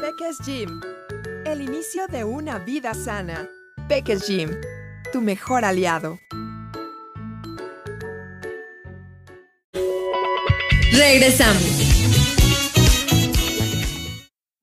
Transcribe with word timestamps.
Peques 0.00 0.38
Gym. 0.44 0.82
El 1.46 1.62
inicio 1.62 2.06
de 2.08 2.22
una 2.22 2.58
vida 2.58 2.92
sana. 2.92 3.48
Peques 3.88 4.26
Gym. 4.26 4.50
Tu 5.10 5.22
mejor 5.22 5.64
aliado. 5.64 6.18
Regresamos. 10.92 11.62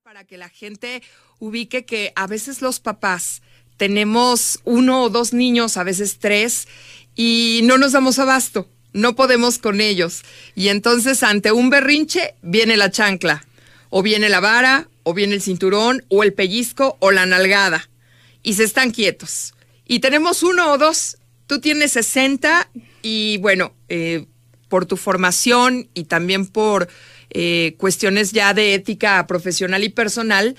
Para 0.04 0.24
que 0.24 0.38
la 0.38 0.50
gente 0.50 1.02
ubique 1.40 1.84
que 1.84 2.14
a 2.16 2.28
veces 2.28 2.62
los 2.62 2.80
papás 2.80 3.42
tenemos 3.78 4.60
uno 4.66 5.02
o 5.02 5.10
dos 5.10 5.34
niños, 5.34 5.78
a 5.78 5.84
veces 5.84 6.20
tres, 6.20 6.68
y 7.16 7.62
no 7.64 7.80
nos 7.80 7.94
damos 7.94 8.20
abasto, 8.20 8.70
no 8.94 9.16
podemos 9.16 9.58
con 9.58 9.82
ellos. 9.82 10.22
Y 10.54 10.68
entonces 10.68 11.24
ante 11.24 11.52
un 11.52 11.72
berrinche 11.72 12.36
viene 12.44 12.78
la 12.78 12.92
chancla, 12.92 13.44
o 13.90 14.04
viene 14.04 14.30
la 14.30 14.40
vara, 14.40 14.88
o 15.04 15.14
viene 15.14 15.36
el 15.36 15.42
cinturón, 15.42 16.06
o 16.10 16.24
el 16.24 16.34
pellizco, 16.34 16.98
o 17.00 17.12
la 17.12 17.26
nalgada. 17.26 17.90
Y 18.42 18.54
se 18.54 18.64
están 18.64 18.92
quietos. 18.92 19.54
Y 19.86 20.00
tenemos 20.00 20.44
uno 20.44 20.72
o 20.72 20.78
dos. 20.78 21.18
Tú 21.48 21.60
tienes 21.60 21.92
60 21.92 22.70
y 23.02 23.38
bueno, 23.38 23.74
eh, 23.90 24.26
por 24.70 24.86
tu 24.86 24.98
formación 24.98 25.88
y 25.94 26.06
también 26.06 26.48
por 26.48 26.90
eh, 27.30 27.76
cuestiones 27.78 28.32
ya 28.32 28.54
de 28.54 28.74
ética 28.74 29.26
profesional 29.28 29.84
y 29.84 29.90
personal, 29.90 30.56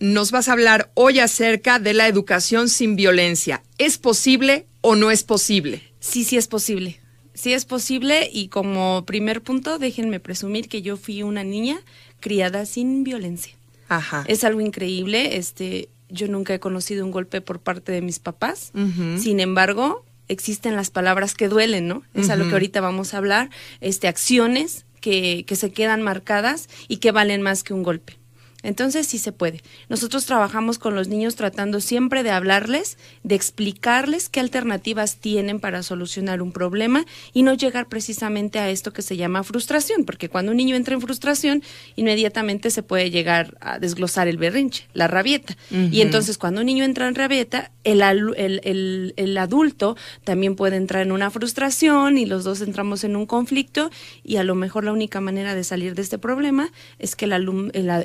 nos 0.00 0.30
vas 0.30 0.48
a 0.48 0.52
hablar 0.52 0.90
hoy 0.94 1.18
acerca 1.20 1.78
de 1.78 1.94
la 1.94 2.08
educación 2.08 2.68
sin 2.68 2.96
violencia. 2.96 3.62
¿Es 3.78 3.98
posible 3.98 4.66
o 4.80 4.96
no 4.96 5.10
es 5.10 5.22
posible? 5.22 5.82
Sí, 6.00 6.24
sí 6.24 6.36
es 6.36 6.48
posible. 6.48 7.00
Sí 7.34 7.52
es 7.52 7.64
posible 7.64 8.28
y 8.32 8.48
como 8.48 9.04
primer 9.06 9.42
punto, 9.42 9.78
déjenme 9.78 10.20
presumir 10.20 10.68
que 10.68 10.82
yo 10.82 10.96
fui 10.96 11.22
una 11.22 11.44
niña 11.44 11.78
criada 12.20 12.66
sin 12.66 13.04
violencia. 13.04 13.54
Ajá. 13.96 14.24
Es 14.26 14.44
algo 14.44 14.60
increíble, 14.60 15.36
este, 15.36 15.88
yo 16.08 16.28
nunca 16.28 16.54
he 16.54 16.60
conocido 16.60 17.04
un 17.04 17.10
golpe 17.10 17.40
por 17.40 17.60
parte 17.60 17.92
de 17.92 18.02
mis 18.02 18.18
papás. 18.18 18.72
Sin 19.18 19.40
embargo, 19.40 20.04
existen 20.28 20.76
las 20.76 20.90
palabras 20.90 21.34
que 21.34 21.48
duelen, 21.48 21.88
¿no? 21.88 22.02
Es 22.14 22.30
a 22.30 22.36
lo 22.36 22.46
que 22.46 22.52
ahorita 22.52 22.80
vamos 22.80 23.14
a 23.14 23.18
hablar, 23.18 23.50
este, 23.80 24.08
acciones 24.08 24.84
que, 25.00 25.44
que 25.46 25.56
se 25.56 25.72
quedan 25.72 26.02
marcadas 26.02 26.68
y 26.88 26.98
que 26.98 27.12
valen 27.12 27.42
más 27.42 27.64
que 27.64 27.74
un 27.74 27.82
golpe. 27.82 28.18
Entonces 28.62 29.06
sí 29.06 29.18
se 29.18 29.32
puede. 29.32 29.60
Nosotros 29.88 30.24
trabajamos 30.26 30.78
con 30.78 30.94
los 30.94 31.08
niños 31.08 31.34
tratando 31.36 31.80
siempre 31.80 32.22
de 32.22 32.30
hablarles, 32.30 32.96
de 33.24 33.34
explicarles 33.34 34.28
qué 34.28 34.40
alternativas 34.40 35.16
tienen 35.16 35.60
para 35.60 35.82
solucionar 35.82 36.42
un 36.42 36.52
problema 36.52 37.04
y 37.32 37.42
no 37.42 37.54
llegar 37.54 37.88
precisamente 37.88 38.58
a 38.58 38.70
esto 38.70 38.92
que 38.92 39.02
se 39.02 39.16
llama 39.16 39.42
frustración, 39.42 40.04
porque 40.04 40.28
cuando 40.28 40.50
un 40.52 40.56
niño 40.56 40.76
entra 40.76 40.94
en 40.94 41.00
frustración, 41.00 41.62
inmediatamente 41.96 42.70
se 42.70 42.82
puede 42.82 43.10
llegar 43.10 43.56
a 43.60 43.78
desglosar 43.78 44.28
el 44.28 44.36
berrinche, 44.36 44.86
la 44.94 45.08
rabieta. 45.08 45.56
Y 45.70 46.00
entonces 46.00 46.38
cuando 46.38 46.60
un 46.60 46.66
niño 46.66 46.84
entra 46.84 47.08
en 47.08 47.14
rabieta, 47.14 47.70
el, 47.84 48.00
el, 48.36 48.60
el- 48.64 49.14
el 49.16 49.38
adulto 49.38 49.96
también 50.24 50.54
puede 50.56 50.76
entrar 50.76 51.02
en 51.02 51.12
una 51.12 51.30
frustración 51.30 52.18
y 52.18 52.26
los 52.26 52.44
dos 52.44 52.60
entramos 52.60 53.04
en 53.04 53.16
un 53.16 53.26
conflicto 53.26 53.90
y 54.24 54.36
a 54.36 54.44
lo 54.44 54.54
mejor 54.54 54.84
la 54.84 54.92
única 54.92 55.20
manera 55.20 55.54
de 55.54 55.64
salir 55.64 55.94
de 55.94 56.02
este 56.02 56.18
problema 56.18 56.70
es 56.98 57.16
que 57.16 57.24
el, 57.26 57.32
alum- 57.32 57.70
el, 57.74 57.90
a- 57.90 58.02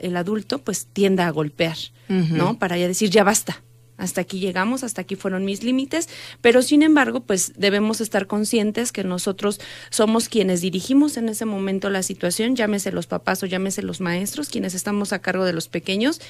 pues 0.59 0.87
tienda 0.87 1.27
a 1.27 1.31
golpear, 1.31 1.77
¿no? 2.07 2.57
Para 2.59 2.77
ya 2.77 2.87
decir, 2.87 3.09
ya 3.09 3.23
basta. 3.23 3.63
Hasta 3.97 4.21
aquí 4.21 4.39
llegamos, 4.39 4.83
hasta 4.83 5.01
aquí 5.01 5.15
fueron 5.15 5.43
mis 5.43 5.63
límites, 5.63 6.07
pero 6.41 6.61
sin 6.61 6.83
embargo, 6.83 7.21
pues 7.21 7.53
debemos 7.57 7.99
estar 7.99 8.27
conscientes 8.27 8.91
que 8.91 9.03
nosotros 9.03 9.59
somos 9.89 10.29
quienes 10.29 10.61
dirigimos 10.61 11.17
en 11.17 11.29
ese 11.29 11.45
momento 11.45 11.89
la 11.89 12.03
situación, 12.03 12.55
llámese 12.55 12.91
los 12.91 13.07
papás 13.07 13.41
o 13.41 13.47
llámese 13.47 13.81
los 13.81 13.99
maestros, 13.99 14.49
quienes 14.49 14.75
estamos 14.75 15.13
a 15.13 15.19
cargo 15.19 15.45
de 15.45 15.53
los 15.53 15.67
pequeños, 15.67 16.21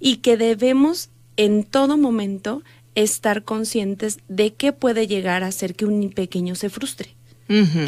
y 0.00 0.18
que 0.18 0.36
debemos 0.36 1.08
en 1.36 1.64
todo 1.64 1.96
momento 1.96 2.62
estar 2.94 3.42
conscientes 3.42 4.18
de 4.28 4.52
qué 4.52 4.72
puede 4.72 5.06
llegar 5.06 5.44
a 5.44 5.48
hacer 5.48 5.74
que 5.74 5.86
un 5.86 6.10
pequeño 6.10 6.54
se 6.54 6.68
frustre. 6.68 7.13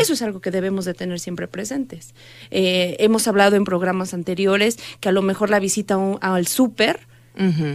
Eso 0.01 0.13
es 0.13 0.23
algo 0.23 0.41
que 0.41 0.51
debemos 0.51 0.85
de 0.85 0.95
tener 0.95 1.19
siempre 1.19 1.49
presentes. 1.49 2.15
Eh, 2.51 2.97
hemos 2.99 3.27
hablado 3.29 3.57
en 3.57 3.65
programas 3.65 4.13
anteriores 4.15 4.79
que 5.01 5.09
a 5.09 5.13
lo 5.13 5.23
mejor 5.23 5.49
la 5.51 5.59
visita 5.61 5.95
a 5.95 5.97
un- 5.99 6.19
al 6.21 6.47
súper, 6.47 7.01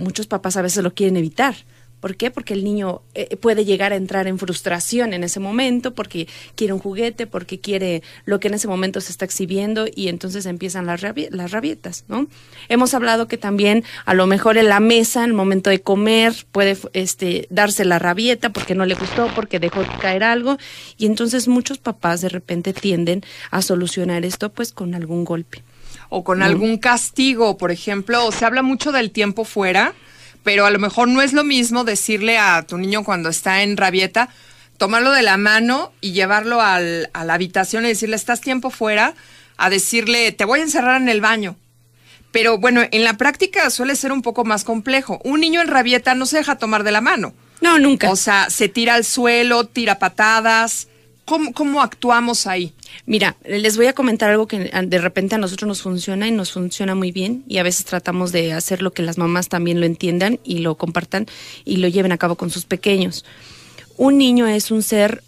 muchos 0.03 0.27
papás 0.27 0.57
a 0.57 0.61
veces 0.61 0.83
lo 0.83 0.93
quieren 0.93 1.17
evitar. 1.17 1.55
¿Por 2.01 2.17
qué? 2.17 2.31
Porque 2.31 2.53
el 2.53 2.63
niño 2.65 3.01
eh, 3.13 3.37
puede 3.37 3.63
llegar 3.63 3.93
a 3.93 3.95
entrar 3.95 4.27
en 4.27 4.37
frustración 4.37 5.13
en 5.13 5.23
ese 5.23 5.39
momento, 5.39 5.93
porque 5.93 6.27
quiere 6.55 6.73
un 6.73 6.79
juguete, 6.79 7.27
porque 7.27 7.59
quiere 7.59 8.01
lo 8.25 8.39
que 8.41 8.49
en 8.49 8.55
ese 8.55 8.67
momento 8.67 8.99
se 8.99 9.11
está 9.11 9.23
exhibiendo 9.23 9.85
y 9.95 10.09
entonces 10.09 10.45
empiezan 10.47 10.85
las, 10.87 11.01
rabi- 11.01 11.29
las 11.29 11.51
rabietas, 11.51 12.03
¿no? 12.09 12.27
Hemos 12.67 12.93
hablado 12.95 13.27
que 13.27 13.37
también 13.37 13.83
a 14.05 14.13
lo 14.13 14.25
mejor 14.27 14.57
en 14.57 14.67
la 14.67 14.79
mesa, 14.79 15.23
en 15.23 15.29
el 15.29 15.35
momento 15.35 15.69
de 15.69 15.79
comer, 15.81 16.33
puede 16.51 16.75
este, 16.93 17.47
darse 17.51 17.85
la 17.85 17.99
rabieta 17.99 18.49
porque 18.49 18.75
no 18.75 18.85
le 18.85 18.95
gustó, 18.95 19.29
porque 19.35 19.59
dejó 19.59 19.83
caer 20.01 20.23
algo 20.23 20.57
y 20.97 21.05
entonces 21.05 21.47
muchos 21.47 21.77
papás 21.77 22.21
de 22.21 22.29
repente 22.29 22.73
tienden 22.73 23.23
a 23.51 23.61
solucionar 23.61 24.25
esto 24.25 24.49
pues 24.51 24.71
con 24.73 24.95
algún 24.95 25.23
golpe. 25.23 25.61
o 26.09 26.23
con 26.23 26.41
algún 26.41 26.77
castigo, 26.77 27.57
por 27.57 27.71
ejemplo, 27.71 28.31
se 28.31 28.43
habla 28.43 28.63
mucho 28.63 28.91
del 28.91 29.11
tiempo 29.11 29.45
fuera, 29.45 29.93
pero 30.43 30.65
a 30.65 30.71
lo 30.71 30.79
mejor 30.79 31.07
no 31.07 31.21
es 31.21 31.33
lo 31.33 31.43
mismo 31.43 31.83
decirle 31.83 32.37
a 32.37 32.63
tu 32.63 32.77
niño 32.77 33.03
cuando 33.03 33.29
está 33.29 33.63
en 33.63 33.77
rabieta, 33.77 34.29
tomarlo 34.77 35.11
de 35.11 35.21
la 35.21 35.37
mano 35.37 35.91
y 36.01 36.11
llevarlo 36.13 36.61
al- 36.61 37.09
a 37.13 37.23
la 37.25 37.35
habitación 37.35 37.85
y 37.85 37.89
decirle, 37.89 38.15
estás 38.15 38.41
tiempo 38.41 38.69
fuera, 38.71 39.13
a 39.57 39.69
decirle, 39.69 40.31
te 40.31 40.45
voy 40.45 40.59
a 40.59 40.63
encerrar 40.63 40.99
en 40.99 41.09
el 41.09 41.21
baño. 41.21 41.55
Pero 42.31 42.57
bueno, 42.57 42.81
en 42.91 43.03
la 43.03 43.17
práctica 43.17 43.69
suele 43.69 43.95
ser 43.95 44.11
un 44.11 44.21
poco 44.21 44.43
más 44.45 44.63
complejo. 44.63 45.19
Un 45.23 45.41
niño 45.41 45.61
en 45.61 45.67
rabieta 45.67 46.15
no 46.15 46.25
se 46.25 46.37
deja 46.37 46.55
tomar 46.57 46.83
de 46.83 46.91
la 46.91 47.01
mano. 47.01 47.33
No, 47.59 47.77
nunca. 47.77 48.09
O 48.09 48.15
sea, 48.15 48.49
se 48.49 48.69
tira 48.69 48.95
al 48.95 49.03
suelo, 49.05 49.65
tira 49.67 49.99
patadas. 49.99 50.87
¿Cómo, 51.53 51.81
actuamos 51.81 52.45
ahí? 52.45 52.73
Mira, 53.05 53.37
les 53.45 53.77
voy 53.77 53.85
a 53.85 53.93
comentar 53.93 54.29
algo 54.29 54.47
que 54.47 54.69
de 54.69 54.97
repente 54.97 55.35
a 55.35 55.37
nosotros 55.37 55.65
nos 55.65 55.81
funciona 55.81 56.27
y 56.27 56.31
nos 56.31 56.51
funciona 56.51 56.93
muy 56.93 57.13
bien 57.13 57.45
y 57.47 57.59
a 57.59 57.63
veces 57.63 57.85
tratamos 57.85 58.33
de 58.33 58.51
hacer 58.51 58.81
lo 58.81 58.91
que 58.91 59.01
las 59.01 59.17
mamás 59.17 59.47
también 59.47 59.79
lo 59.79 59.85
entiendan 59.85 60.41
y 60.43 60.57
lo 60.57 60.75
compartan 60.75 61.27
y 61.63 61.77
lo 61.77 61.87
lleven 61.87 62.11
a 62.11 62.17
cabo 62.17 62.35
con 62.35 62.49
sus 62.49 62.65
pequeños. 62.65 63.23
Un 63.95 64.17
niño 64.17 64.45
es 64.45 64.71
un 64.71 64.83
ser 64.83 65.23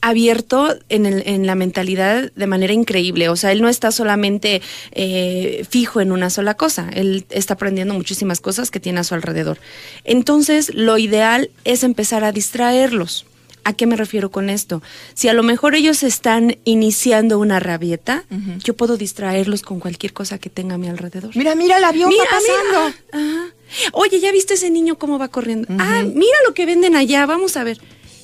abierto 0.00 0.76
en, 0.88 1.06
el- 1.06 1.22
en 1.24 1.46
la 1.46 1.54
mentalidad 1.54 2.32
de 2.34 2.46
manera 2.48 2.72
increíble. 2.72 3.28
O 3.28 3.36
sea, 3.36 3.52
él 3.52 3.62
no 3.62 3.68
está 3.68 3.92
solamente 3.92 4.60
eh, 4.90 5.64
fijo 5.70 6.00
en 6.00 6.10
una 6.10 6.30
sola 6.30 6.54
cosa, 6.54 6.90
él 6.94 7.26
está 7.30 7.54
aprendiendo 7.54 7.94
muchísimas 7.94 8.40
cosas 8.40 8.72
que 8.72 8.80
tiene 8.80 8.98
a 9.00 9.04
su 9.04 9.14
alrededor. 9.14 9.58
Entonces, 10.02 10.74
lo 10.74 10.98
ideal 10.98 11.50
es 11.64 11.84
empezar 11.84 12.24
a 12.24 12.32
distraerlos. 12.32 13.24
¿A 13.68 13.74
qué 13.74 13.86
me 13.86 13.96
refiero 13.96 14.30
con 14.30 14.48
esto? 14.48 14.82
Si 15.12 15.28
a 15.28 15.34
lo 15.34 15.42
mejor 15.42 15.74
ellos 15.74 16.02
están 16.02 16.56
iniciando 16.64 17.38
una 17.38 17.60
rabieta, 17.60 18.24
yo 18.64 18.72
puedo 18.74 18.96
distraerlos 18.96 19.60
con 19.60 19.78
cualquier 19.78 20.14
cosa 20.14 20.38
que 20.38 20.48
tenga 20.48 20.76
a 20.76 20.78
mi 20.78 20.88
alrededor. 20.88 21.36
Mira, 21.36 21.54
mira, 21.54 21.76
el 21.76 21.84
avión 21.84 22.08
Mira, 22.08 22.24
va 22.24 22.30
pasando. 22.30 22.96
mira. 23.12 23.42
Ajá. 23.42 23.52
Oye, 23.92 24.20
¿ya 24.20 24.32
viste 24.32 24.54
ese 24.54 24.70
niño 24.70 24.96
cómo 24.98 25.18
va 25.18 25.28
corriendo? 25.28 25.68
Ah, 25.78 26.02
mira 26.02 26.38
lo 26.46 26.54
que 26.54 26.64
venden 26.64 26.96
allá, 26.96 27.26
vamos 27.26 27.58
a 27.58 27.64
ver. 27.64 27.78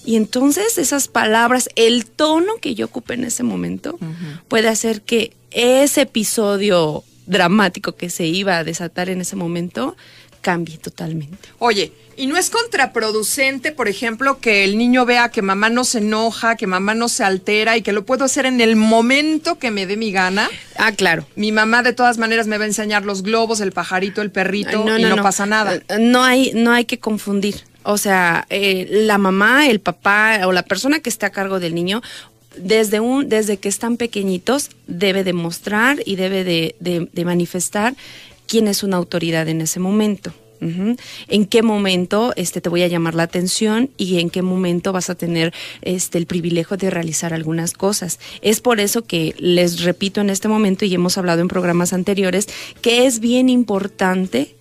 Y 0.07 0.17
entonces 0.17 0.79
esas 0.79 1.09
palabras, 1.09 1.69
el 1.77 2.07
tono 2.07 2.55
que 2.59 2.75
yo 2.75 2.87
ocupe 2.87 3.13
en 3.13 3.25
ese 3.25 3.43
momento, 3.43 3.99
puede 4.49 4.69
hacer 4.69 5.03
que 5.03 5.35
ese 5.51 6.01
episodio 6.01 7.05
dramático 7.27 7.93
que 7.93 8.09
se 8.09 8.27
iba 8.27 8.57
a 8.57 8.65
desatar 8.65 9.11
en 9.11 9.21
ese 9.21 9.37
momento 9.37 9.95
cambie 10.45 10.77
totalmente. 10.79 11.49
Oye, 11.59 11.93
¿y 12.17 12.27
no 12.27 12.37
es 12.37 12.51
contraproducente, 12.51 13.73
por 13.73 13.89
ejemplo, 13.89 14.39
que 14.39 14.63
el 14.65 14.77
niño 14.77 15.07
vea 15.07 15.31
que 15.31 15.41
mamá 15.43 15.71
no 15.71 15.85
se 15.85 15.99
enoja, 15.99 16.57
que 16.57 16.67
mamá 16.67 16.95
no 16.95 17.09
se 17.09 17.25
altera 17.25 17.77
y 17.79 17.83
que 17.83 17.93
lo 17.93 18.05
puedo 18.05 18.25
hacer 18.25 18.45
en 18.47 18.61
el 18.61 18.77
momento 18.77 19.59
que 19.59 19.71
me 19.71 19.87
dé 19.87 19.97
mi 19.97 20.13
gana? 20.13 20.49
Ah, 20.77 20.93
claro. 20.93 21.27
Mi 21.35 21.51
mamá 21.51 21.83
de 21.83 21.95
todas 21.95 22.19
maneras 22.19 22.47
me 22.47 22.59
va 22.59 22.65
a 22.65 22.67
enseñar 22.69 23.05
los 23.05 23.23
globos, 23.23 23.61
el 23.61 23.73
pajarito, 23.73 24.21
el 24.23 24.31
perrito 24.31 24.85
y 24.99 25.03
no, 25.05 25.17
pasa 25.23 25.47
nada. 25.47 25.77
Eh, 25.77 25.99
No 25.99 26.23
hay, 26.23 26.53
no 26.55 26.73
hay 26.73 26.85
que 26.85 26.99
confundir. 26.99 27.65
O 27.83 27.97
sea, 27.99 28.47
eh, 28.51 28.87
la 28.91 29.19
mamá, 29.19 29.67
el 29.69 29.81
papá 29.81 30.41
o 30.47 30.53
la 30.53 30.63
persona 30.63 31.01
que 31.01 31.09
está 31.11 31.27
a 31.29 31.31
cargo 31.31 31.59
del 31.59 31.75
niño, 31.75 32.03
desde 32.57 33.01
un, 33.01 33.29
desde 33.29 33.57
que 33.57 33.69
están 33.69 33.97
pequeñitos, 33.97 34.71
debe 34.87 35.25
demostrar 35.25 35.99
y 36.05 36.17
debe 36.17 36.45
de, 36.45 36.77
de- 36.81 37.09
de 37.13 37.25
manifestar 37.25 37.95
quién 38.47 38.69
es 38.69 38.83
una 38.83 38.97
autoridad 38.99 39.49
en 39.49 39.61
ese 39.61 39.81
momento. 39.81 40.33
En 41.29 41.47
qué 41.47 41.63
momento 41.63 42.33
este, 42.37 42.61
te 42.61 42.69
voy 42.69 42.83
a 42.83 42.89
llamar 42.89 43.15
la 43.15 43.25
atención 43.25 43.91
y 43.97 44.19
en 44.21 44.31
qué 44.31 44.43
momento 44.43 44.93
vas 44.93 45.11
a 45.11 45.15
tener 45.15 45.53
este, 45.83 46.19
el 46.19 46.27
privilegio 46.27 46.77
de 46.77 46.91
realizar 46.91 47.35
algunas 47.35 47.73
cosas. 47.73 48.19
Es 48.41 48.61
por 48.61 48.81
eso 48.81 49.03
que 49.03 49.35
les 49.39 49.83
repito 49.83 50.21
en 50.21 50.31
este 50.31 50.49
momento 50.49 50.85
y 50.85 50.95
hemos 50.95 51.19
hablado 51.19 51.43
en 51.43 51.49
programas 51.49 51.93
anteriores 51.93 52.49
que 52.81 53.07
es 53.07 53.21
bien 53.21 53.49
importante 53.49 54.55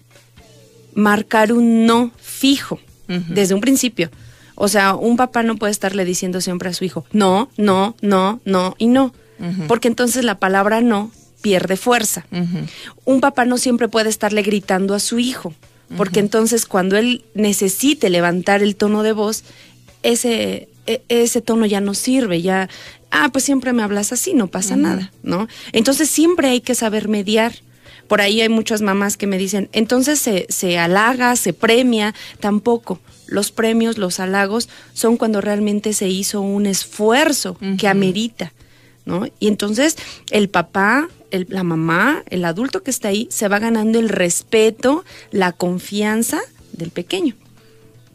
marcar 0.95 1.53
un 1.53 1.85
no 1.85 2.11
fijo 2.17 2.79
desde 3.07 3.53
un 3.53 3.61
principio. 3.61 4.09
O 4.55 4.67
sea, 4.67 4.95
un 4.95 5.17
papá 5.17 5.43
no 5.43 5.55
puede 5.55 5.71
estarle 5.71 6.05
diciendo 6.05 6.41
siempre 6.41 6.69
a 6.69 6.73
su 6.73 6.85
hijo, 6.85 7.05
no, 7.11 7.49
no, 7.57 7.95
no, 8.01 8.39
no 8.45 8.75
y 8.77 8.87
no. 8.87 9.13
Porque 9.67 9.89
entonces 9.89 10.23
la 10.23 10.39
palabra 10.39 10.79
no 10.81 11.11
pierde 11.41 11.75
fuerza. 11.75 12.25
Un 13.03 13.19
papá 13.19 13.45
no 13.45 13.57
siempre 13.57 13.87
puede 13.87 14.09
estarle 14.09 14.41
gritando 14.41 14.95
a 14.95 14.99
su 14.99 15.19
hijo, 15.19 15.53
porque 15.97 16.19
entonces 16.19 16.65
cuando 16.65 16.97
él 16.97 17.23
necesite 17.33 18.09
levantar 18.09 18.63
el 18.63 18.75
tono 18.75 19.03
de 19.03 19.13
voz, 19.13 19.43
ese, 20.01 20.69
e, 20.85 21.01
ese 21.09 21.41
tono 21.41 21.65
ya 21.65 21.81
no 21.81 21.93
sirve, 21.93 22.41
ya, 22.41 22.69
ah, 23.11 23.29
pues 23.31 23.43
siempre 23.43 23.73
me 23.73 23.83
hablas 23.83 24.11
así, 24.11 24.33
no 24.33 24.47
pasa 24.47 24.75
nada, 24.75 25.11
¿no? 25.21 25.47
Entonces 25.71 26.09
siempre 26.09 26.49
hay 26.49 26.61
que 26.61 26.75
saber 26.75 27.07
mediar. 27.07 27.53
Por 28.07 28.21
ahí 28.21 28.41
hay 28.41 28.49
muchas 28.49 28.81
mamás 28.81 29.15
que 29.17 29.27
me 29.27 29.37
dicen, 29.37 29.69
entonces 29.71 30.19
se, 30.19 30.45
se 30.49 30.77
halaga, 30.77 31.35
se 31.35 31.53
premia, 31.53 32.13
tampoco. 32.39 32.99
Los 33.27 33.51
premios, 33.51 33.97
los 33.97 34.19
halagos 34.19 34.67
son 34.93 35.17
cuando 35.17 35.41
realmente 35.41 35.93
se 35.93 36.09
hizo 36.09 36.41
un 36.41 36.65
esfuerzo 36.65 37.57
que 37.77 37.87
amerita, 37.87 38.51
¿no? 39.05 39.25
Y 39.39 39.47
entonces 39.47 39.95
el 40.29 40.49
papá, 40.49 41.07
el- 41.33 41.47
la 41.49 41.63
mamá, 41.63 42.23
el 42.29 42.45
adulto 42.45 42.81
que 42.83 42.91
está 42.91 43.09
ahí, 43.09 43.27
se 43.29 43.47
va 43.49 43.59
ganando 43.59 43.99
el 43.99 44.07
respeto, 44.09 45.03
la 45.31 45.51
confianza 45.51 46.39
del 46.71 46.91
pequeño, 46.91 47.35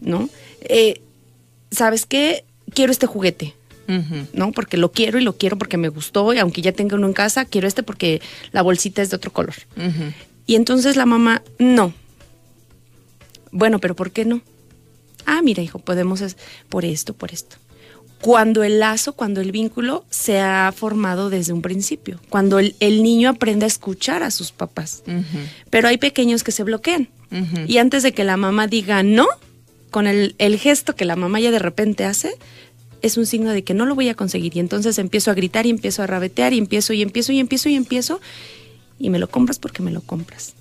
¿no? 0.00 0.30
Eh, 0.62 1.02
¿Sabes 1.70 2.06
qué? 2.06 2.44
Quiero 2.72 2.92
este 2.92 3.06
juguete. 3.06 3.54
¿no? 4.34 4.52
Porque 4.52 4.76
lo 4.76 4.92
quiero 4.92 5.18
y 5.18 5.22
lo 5.24 5.38
quiero 5.38 5.56
porque 5.56 5.78
me 5.78 5.88
gustó 5.88 6.34
y 6.34 6.38
aunque 6.38 6.60
ya 6.60 6.72
tenga 6.72 6.96
uno 6.96 7.06
en 7.06 7.14
casa, 7.14 7.46
quiero 7.46 7.66
este 7.66 7.82
porque 7.82 8.20
la 8.52 8.60
bolsita 8.60 9.00
es 9.00 9.08
de 9.08 9.16
otro 9.16 9.32
color. 9.32 9.54
Y 10.46 10.56
entonces 10.56 10.96
la 10.96 11.06
mamá, 11.06 11.42
no. 11.58 11.94
Bueno, 13.50 13.78
pero 13.78 13.96
¿por 13.96 14.10
qué 14.10 14.26
no? 14.26 14.42
Ah, 15.24 15.40
mira, 15.42 15.62
hijo, 15.62 15.78
podemos 15.78 16.20
es 16.20 16.36
por 16.68 16.84
esto, 16.84 17.14
por 17.14 17.32
esto. 17.32 17.56
Cuando 18.20 18.64
el 18.64 18.80
lazo, 18.80 19.12
cuando 19.12 19.40
el 19.40 19.52
vínculo 19.52 20.04
se 20.10 20.40
ha 20.40 20.72
formado 20.74 21.30
desde 21.30 21.52
un 21.52 21.62
principio, 21.62 22.20
cuando 22.28 22.58
el, 22.58 22.74
el 22.80 23.02
niño 23.02 23.28
aprende 23.28 23.64
a 23.64 23.68
escuchar 23.68 24.22
a 24.22 24.30
sus 24.30 24.50
papás. 24.50 25.02
Pero 25.70 25.88
hay 25.88 25.98
pequeños 25.98 26.42
que 26.42 26.52
se 26.52 26.64
bloquean. 26.64 27.08
Y 27.66 27.78
antes 27.78 28.02
de 28.02 28.12
que 28.12 28.24
la 28.24 28.36
mamá 28.36 28.66
diga 28.66 29.02
no, 29.02 29.26
con 29.90 30.06
el, 30.06 30.34
el 30.38 30.58
gesto 30.58 30.96
que 30.96 31.04
la 31.04 31.16
mamá 31.16 31.40
ya 31.40 31.50
de 31.50 31.58
repente 31.58 32.04
hace, 32.04 32.34
es 33.02 33.16
un 33.16 33.26
signo 33.26 33.52
de 33.52 33.62
que 33.62 33.74
no 33.74 33.86
lo 33.86 33.94
voy 33.94 34.08
a 34.08 34.14
conseguir. 34.14 34.56
Y 34.56 34.60
entonces 34.60 34.98
empiezo 34.98 35.30
a 35.30 35.34
gritar 35.34 35.66
y 35.66 35.70
empiezo 35.70 36.02
a 36.02 36.06
rabetear 36.06 36.52
y 36.52 36.58
empiezo 36.58 36.92
y 36.92 37.02
empiezo 37.02 37.32
y 37.32 37.38
empiezo 37.38 37.68
y 37.68 37.74
empiezo. 37.74 38.20
Y 38.98 39.10
me 39.10 39.18
lo 39.18 39.28
compras 39.28 39.58
porque 39.58 39.82
me 39.82 39.90
lo 39.90 40.00
compras. 40.00 40.54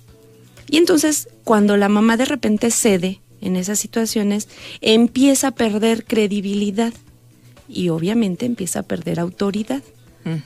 Y 0.70 0.76
entonces, 0.76 1.28
cuando 1.44 1.76
la 1.76 1.88
mamá 1.88 2.16
de 2.16 2.26
repente 2.26 2.70
cede 2.70 3.20
en 3.40 3.56
esas 3.56 3.78
situaciones, 3.78 4.48
empieza 4.80 5.48
a 5.48 5.52
perder 5.52 6.04
credibilidad. 6.04 6.92
Y 7.68 7.90
obviamente 7.90 8.46
empieza 8.46 8.80
a 8.80 8.82
perder 8.82 9.20
autoridad. 9.20 9.82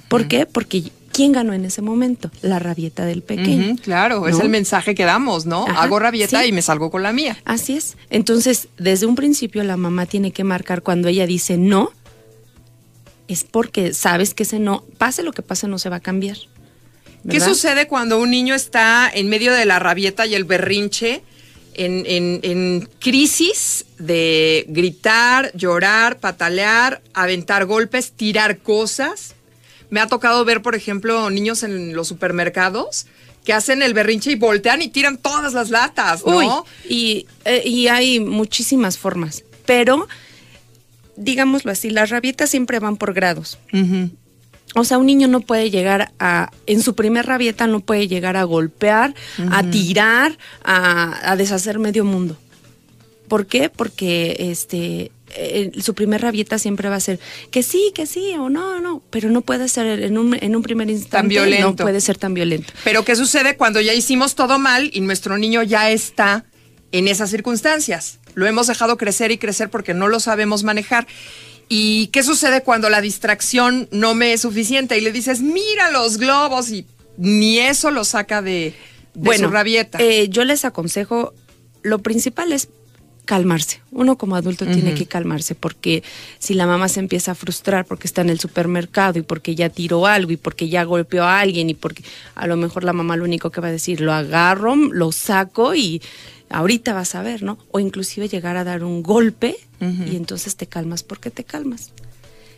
¿Por 0.08 0.28
qué? 0.28 0.46
Porque 0.46 0.92
¿quién 1.12 1.32
ganó 1.32 1.52
en 1.52 1.64
ese 1.64 1.82
momento? 1.82 2.30
La 2.40 2.58
rabieta 2.58 3.04
del 3.04 3.22
pequeño. 3.22 3.76
Claro, 3.82 4.28
es 4.28 4.38
el 4.38 4.48
mensaje 4.48 4.94
que 4.94 5.04
damos, 5.04 5.46
¿no? 5.46 5.66
Ajá, 5.66 5.82
Hago 5.82 5.98
rabieta 5.98 6.42
sí. 6.42 6.48
y 6.48 6.52
me 6.52 6.62
salgo 6.62 6.90
con 6.90 7.02
la 7.02 7.12
mía. 7.12 7.38
Así 7.44 7.76
es. 7.76 7.96
Entonces, 8.10 8.68
desde 8.78 9.06
un 9.06 9.14
principio 9.14 9.64
la 9.64 9.76
mamá 9.76 10.06
tiene 10.06 10.32
que 10.32 10.44
marcar 10.44 10.82
cuando 10.82 11.08
ella 11.08 11.26
dice 11.26 11.56
no, 11.56 11.90
es 13.28 13.44
porque 13.44 13.94
sabes 13.94 14.34
que 14.34 14.42
ese 14.44 14.58
no, 14.58 14.84
pase 14.98 15.22
lo 15.22 15.32
que 15.32 15.42
pase, 15.42 15.68
no 15.68 15.78
se 15.78 15.88
va 15.88 15.96
a 15.96 16.00
cambiar. 16.00 16.36
¿Qué 17.28 17.40
sucede 17.40 17.86
cuando 17.86 18.20
un 18.20 18.30
niño 18.30 18.54
está 18.54 19.08
en 19.12 19.28
medio 19.28 19.52
de 19.52 19.64
la 19.64 19.78
rabieta 19.78 20.26
y 20.26 20.34
el 20.34 20.44
berrinche, 20.44 21.22
en, 21.74 22.04
en- 22.06 22.40
en 22.42 22.88
crisis 23.00 23.84
de 23.98 24.64
gritar, 24.68 25.50
llorar, 25.54 26.18
patalear, 26.18 27.00
aventar 27.14 27.64
golpes, 27.66 28.12
tirar 28.12 28.58
cosas? 28.58 29.34
Me 29.90 30.00
ha 30.00 30.06
tocado 30.06 30.44
ver, 30.44 30.62
por 30.62 30.74
ejemplo, 30.74 31.28
niños 31.30 31.62
en 31.62 31.94
los 31.94 32.08
supermercados 32.08 33.06
que 33.44 33.52
hacen 33.52 33.82
el 33.82 33.92
berrinche 33.92 34.30
y 34.30 34.34
voltean 34.36 34.82
y 34.82 34.88
tiran 34.88 35.18
todas 35.18 35.52
las 35.52 35.70
latas, 35.70 36.24
¿no? 36.24 36.36
Uy, 36.36 36.46
y, 36.88 37.26
eh, 37.44 37.62
y 37.66 37.88
hay 37.88 38.20
muchísimas 38.20 38.96
formas, 38.98 39.42
pero 39.66 40.06
digámoslo 41.16 41.70
así, 41.72 41.90
las 41.90 42.10
rabietas 42.10 42.50
siempre 42.50 42.78
van 42.78 42.96
por 42.96 43.12
grados. 43.14 43.58
O 44.74 44.84
sea, 44.84 44.98
un 44.98 45.06
niño 45.06 45.28
no 45.28 45.40
puede 45.40 45.70
llegar 45.70 46.12
a, 46.18 46.50
en 46.66 46.82
su 46.82 46.94
primer 46.94 47.26
rabieta 47.26 47.66
no 47.66 47.80
puede 47.80 48.08
llegar 48.08 48.36
a 48.36 48.44
golpear, 48.44 49.14
a 49.50 49.62
tirar, 49.64 50.38
a, 50.64 51.30
a 51.30 51.36
deshacer 51.36 51.78
medio 51.78 52.04
mundo. 52.04 52.38
¿Por 53.28 53.46
qué? 53.46 53.68
Porque 53.68 54.36
este 54.38 55.10
eh, 55.34 55.70
su 55.80 55.94
primer 55.94 56.20
rabieta 56.20 56.58
siempre 56.58 56.88
va 56.88 56.96
a 56.96 57.00
ser 57.00 57.18
que 57.50 57.62
sí, 57.62 57.92
que 57.94 58.06
sí, 58.06 58.34
o 58.38 58.50
no, 58.50 58.80
no, 58.80 59.02
pero 59.10 59.30
no 59.30 59.40
puede 59.40 59.68
ser 59.68 60.02
en 60.02 60.18
un, 60.18 60.36
en 60.38 60.54
un 60.54 60.62
primer 60.62 60.90
instante, 60.90 61.28
violento. 61.28 61.68
no 61.68 61.76
puede 61.76 62.00
ser 62.00 62.18
tan 62.18 62.34
violento. 62.34 62.72
Pero 62.84 63.04
¿qué 63.04 63.16
sucede 63.16 63.56
cuando 63.56 63.80
ya 63.80 63.94
hicimos 63.94 64.34
todo 64.34 64.58
mal 64.58 64.90
y 64.92 65.00
nuestro 65.00 65.38
niño 65.38 65.62
ya 65.62 65.90
está 65.90 66.44
en 66.92 67.08
esas 67.08 67.30
circunstancias? 67.30 68.18
Lo 68.34 68.46
hemos 68.46 68.66
dejado 68.66 68.98
crecer 68.98 69.30
y 69.30 69.38
crecer 69.38 69.70
porque 69.70 69.94
no 69.94 70.08
lo 70.08 70.20
sabemos 70.20 70.64
manejar. 70.64 71.06
¿Y 71.68 72.08
qué 72.08 72.22
sucede 72.22 72.62
cuando 72.62 72.90
la 72.90 73.00
distracción 73.00 73.88
no 73.90 74.14
me 74.14 74.32
es 74.32 74.42
suficiente 74.42 74.98
y 74.98 75.00
le 75.00 75.12
dices, 75.12 75.40
mira 75.40 75.90
los 75.90 76.18
globos 76.18 76.70
y 76.70 76.86
ni 77.16 77.58
eso 77.58 77.90
lo 77.90 78.04
saca 78.04 78.42
de, 78.42 78.74
de 79.14 79.38
su 79.38 79.48
rabieta? 79.48 79.98
eh, 80.00 80.28
yo 80.28 80.44
les 80.44 80.64
aconsejo, 80.64 81.34
lo 81.82 82.00
principal 82.00 82.52
es 82.52 82.68
calmarse. 83.24 83.80
Uno 83.92 84.18
como 84.18 84.36
adulto 84.36 84.66
tiene 84.66 84.94
que 84.94 85.06
calmarse 85.06 85.54
porque 85.54 86.02
si 86.38 86.54
la 86.54 86.66
mamá 86.66 86.88
se 86.88 87.00
empieza 87.00 87.32
a 87.32 87.34
frustrar 87.34 87.84
porque 87.86 88.06
está 88.06 88.20
en 88.20 88.30
el 88.30 88.40
supermercado 88.40 89.18
y 89.18 89.22
porque 89.22 89.54
ya 89.54 89.68
tiró 89.68 90.06
algo 90.06 90.32
y 90.32 90.36
porque 90.36 90.68
ya 90.68 90.82
golpeó 90.84 91.22
a 91.22 91.38
alguien 91.38 91.70
y 91.70 91.74
porque 91.74 92.02
a 92.34 92.46
lo 92.46 92.56
mejor 92.56 92.84
la 92.84 92.92
mamá 92.92 93.16
lo 93.16 93.24
único 93.24 93.50
que 93.50 93.60
va 93.60 93.68
a 93.68 93.72
decir, 93.72 94.00
lo 94.00 94.12
agarro, 94.12 94.74
lo 94.74 95.12
saco 95.12 95.74
y 95.74 96.02
ahorita 96.50 96.94
vas 96.94 97.14
a 97.14 97.22
ver, 97.22 97.42
¿no? 97.42 97.58
O 97.70 97.78
inclusive 97.78 98.28
llegar 98.28 98.56
a 98.56 98.64
dar 98.64 98.82
un 98.82 99.02
golpe 99.02 99.56
y 99.82 100.16
entonces 100.16 100.56
te 100.56 100.66
calmas 100.66 101.02
porque 101.02 101.30
te 101.30 101.42
calmas. 101.44 101.90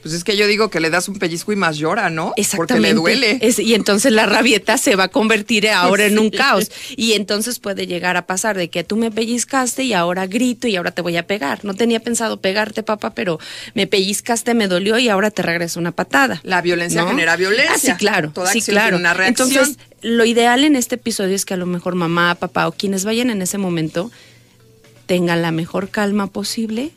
Pues 0.02 0.12
es 0.12 0.22
que 0.22 0.36
yo 0.36 0.46
digo 0.46 0.68
que 0.68 0.80
le 0.80 0.90
das 0.90 1.08
un 1.08 1.18
pellizco 1.18 1.50
y 1.50 1.56
más 1.56 1.78
llora, 1.78 2.10
¿no? 2.10 2.26
Porque 2.26 2.40
Exactamente. 2.42 2.88
le 2.88 2.94
duele. 2.94 3.38
Es- 3.40 3.58
y 3.58 3.72
entonces 3.74 4.12
la 4.12 4.26
rabieta 4.26 4.76
se 4.76 4.96
va 4.96 5.04
a 5.04 5.08
convertir 5.08 5.66
ahora 5.70 6.04
en 6.04 6.18
un 6.18 6.28
caos. 6.28 6.70
Y 6.94 7.14
entonces 7.14 7.58
puede 7.58 7.86
llegar 7.86 8.18
a 8.18 8.26
pasar 8.26 8.58
de 8.58 8.68
que 8.68 8.84
tú 8.84 8.96
me 8.96 9.10
pellizcaste 9.10 9.82
y 9.84 9.94
ahora 9.94 10.26
grito 10.26 10.68
y 10.68 10.76
ahora 10.76 10.90
te 10.90 11.00
voy 11.00 11.16
a 11.16 11.26
pegar. 11.26 11.64
No 11.64 11.72
tenía 11.72 12.00
pensado 12.00 12.38
pegarte, 12.38 12.82
papá, 12.82 13.14
pero 13.14 13.38
me 13.72 13.86
pellizcaste, 13.86 14.52
me 14.52 14.68
dolió 14.68 14.98
y 14.98 15.08
ahora 15.08 15.30
te 15.30 15.40
regreso 15.40 15.80
una 15.80 15.92
patada. 15.92 16.38
La 16.44 16.60
violencia 16.60 17.00
¿no? 17.00 17.08
genera 17.08 17.36
violencia. 17.36 17.72
Ah, 17.74 17.78
sí, 17.78 17.98
claro. 17.98 18.30
Toda 18.30 18.52
sí, 18.52 18.58
acción 18.58 18.74
claro. 18.74 18.88
tiene 18.98 19.00
una 19.00 19.14
reacción. 19.14 19.48
Entonces, 19.48 19.78
lo 20.02 20.26
ideal 20.26 20.64
en 20.64 20.76
este 20.76 20.96
episodio 20.96 21.34
es 21.34 21.46
que 21.46 21.54
a 21.54 21.56
lo 21.56 21.64
mejor 21.64 21.94
mamá, 21.94 22.34
papá 22.34 22.68
o 22.68 22.72
quienes 22.72 23.06
vayan 23.06 23.30
en 23.30 23.40
ese 23.40 23.56
momento 23.56 24.10
tengan 25.06 25.40
la 25.40 25.50
mejor 25.50 25.88
calma 25.88 26.26
posible, 26.26 26.90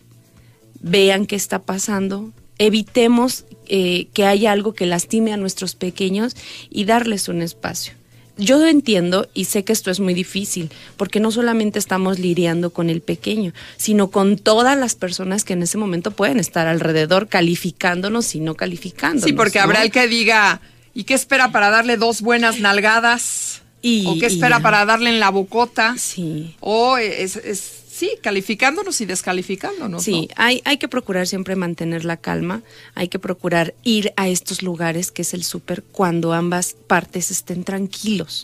vean 0.80 1.26
qué 1.26 1.36
está 1.36 1.64
pasando, 1.64 2.32
evitemos 2.58 3.46
eh, 3.68 4.08
que 4.14 4.26
haya 4.26 4.52
algo 4.52 4.74
que 4.74 4.86
lastime 4.86 5.34
a 5.34 5.38
nuestros 5.38 5.76
pequeños 5.76 6.36
y 6.70 6.86
darles 6.86 7.28
un 7.28 7.42
espacio. 7.42 7.94
Yo 8.40 8.64
entiendo 8.68 9.28
y 9.34 9.46
sé 9.46 9.64
que 9.64 9.74
esto 9.74 9.90
es 9.90 10.00
muy 10.00 10.14
difícil, 10.14 10.70
porque 10.96 11.20
no 11.20 11.32
solamente 11.32 11.80
estamos 11.80 12.20
lidiando 12.20 12.70
con 12.70 12.92
el 12.92 13.02
pequeño, 13.02 13.52
sino 13.78 14.12
con 14.12 14.38
todas 14.38 14.78
las 14.78 14.94
personas 14.94 15.44
que 15.44 15.54
en 15.54 15.64
ese 15.64 15.80
momento 15.80 16.12
pueden 16.12 16.40
estar 16.40 16.68
alrededor 16.68 17.30
calificándonos 17.30 18.36
y 18.36 18.40
no 18.40 18.54
calificándonos. 18.54 19.24
Sí, 19.24 19.34
porque 19.34 19.58
¿no? 19.58 19.64
habrá 19.64 19.84
el 19.84 19.90
que 19.92 20.08
diga, 20.08 20.62
¿y 20.94 21.06
qué 21.06 21.16
espera 21.16 21.52
para 21.52 21.72
darle 21.72 21.98
dos 21.98 22.22
buenas 22.22 22.60
nalgadas? 22.60 23.64
Y- 23.82 24.06
¿O 24.06 24.20
qué 24.20 24.28
espera 24.28 24.60
para 24.60 24.86
darle 24.86 25.10
en 25.10 25.20
la 25.20 25.32
bocota? 25.32 25.96
Sí. 25.98 26.56
O 26.60 26.98
es, 26.98 27.38
es- 27.38 27.72
sí, 27.98 28.12
calificándonos 28.22 29.02
y 29.02 29.06
descalificándonos. 29.06 30.04
Sí, 30.04 30.30
hay, 30.36 30.62
hay 30.66 30.78
que 30.78 30.88
procurar 30.88 31.26
siempre 31.26 31.56
mantener 31.56 32.06
la 32.06 32.18
calma, 32.18 32.62
hay 32.94 33.08
que 33.08 33.18
procurar 33.18 33.74
ir 33.84 34.14
a 34.18 34.28
estos 34.28 34.62
lugares 34.62 35.12
que 35.12 35.24
es 35.24 35.34
el 35.34 35.44
súper 35.44 35.84
cuando 35.84 36.34
ambas 36.34 36.76
partes 36.88 37.32
estén 37.32 37.64
tranquilos. 37.64 38.44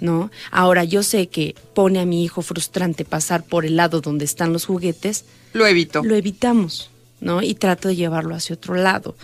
¿no? 0.00 0.30
Ahora, 0.50 0.84
yo 0.84 1.02
sé 1.02 1.26
que 1.26 1.54
pone 1.74 1.98
a 1.98 2.06
mi 2.06 2.22
hijo 2.24 2.42
frustrante 2.42 3.04
pasar 3.04 3.44
por 3.44 3.64
el 3.64 3.76
lado 3.76 4.00
donde 4.00 4.24
están 4.24 4.52
los 4.52 4.66
juguetes, 4.66 5.24
¿no? 5.52 5.60
Lo 5.60 5.66
evito. 5.66 6.02
lo 6.02 6.14
evitamos, 6.14 6.90
¿no? 7.20 7.42
Y 7.42 7.54
trato 7.54 7.88
de 7.88 7.96
llevarlo 7.96 8.34
hacia 8.34 8.54
otro 8.54 8.74
lado. 8.74 9.16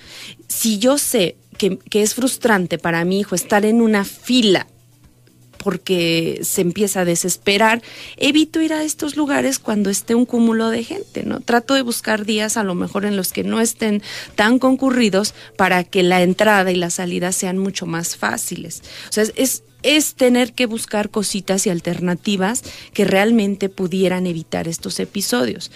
Si 0.48 0.78
yo 0.78 0.98
sé 0.98 1.36
que, 1.56 1.78
que 1.78 2.02
es 2.02 2.14
frustrante 2.14 2.78
para 2.78 3.04
mi 3.04 3.20
hijo 3.20 3.34
estar 3.34 3.64
en 3.64 3.80
una 3.80 4.04
fila 4.04 4.66
porque 5.58 6.40
se 6.42 6.60
empieza 6.62 7.00
a 7.00 7.04
desesperar, 7.04 7.82
evito 8.16 8.60
ir 8.62 8.72
a 8.72 8.82
estos 8.84 9.16
lugares 9.16 9.58
cuando 9.58 9.90
esté 9.90 10.14
un 10.14 10.24
cúmulo 10.24 10.70
de 10.70 10.84
gente, 10.84 11.24
¿no? 11.24 11.40
Trato 11.40 11.74
de 11.74 11.82
buscar 11.82 12.24
días 12.24 12.56
a 12.56 12.64
lo 12.64 12.74
mejor 12.74 13.04
en 13.04 13.16
los 13.16 13.32
que 13.32 13.44
no 13.44 13.60
estén 13.60 14.02
tan 14.36 14.58
concurridos 14.58 15.34
para 15.56 15.84
que 15.84 16.02
la 16.02 16.22
entrada 16.22 16.70
y 16.72 16.76
la 16.76 16.90
salida 16.90 17.32
sean 17.32 17.58
mucho 17.58 17.84
más 17.86 18.16
fáciles. 18.16 18.82
O 19.08 19.12
sea, 19.12 19.24
es- 19.24 19.32
es, 19.36 19.62
es 19.82 20.14
tener 20.14 20.54
que 20.54 20.66
buscar 20.66 21.10
cositas 21.10 21.66
y 21.66 21.70
alternativas 21.70 22.62
que 22.92 23.04
realmente 23.04 23.68
pudieran 23.68 24.26
evitar 24.26 24.66
estos 24.68 24.98
episodios. 25.00 25.70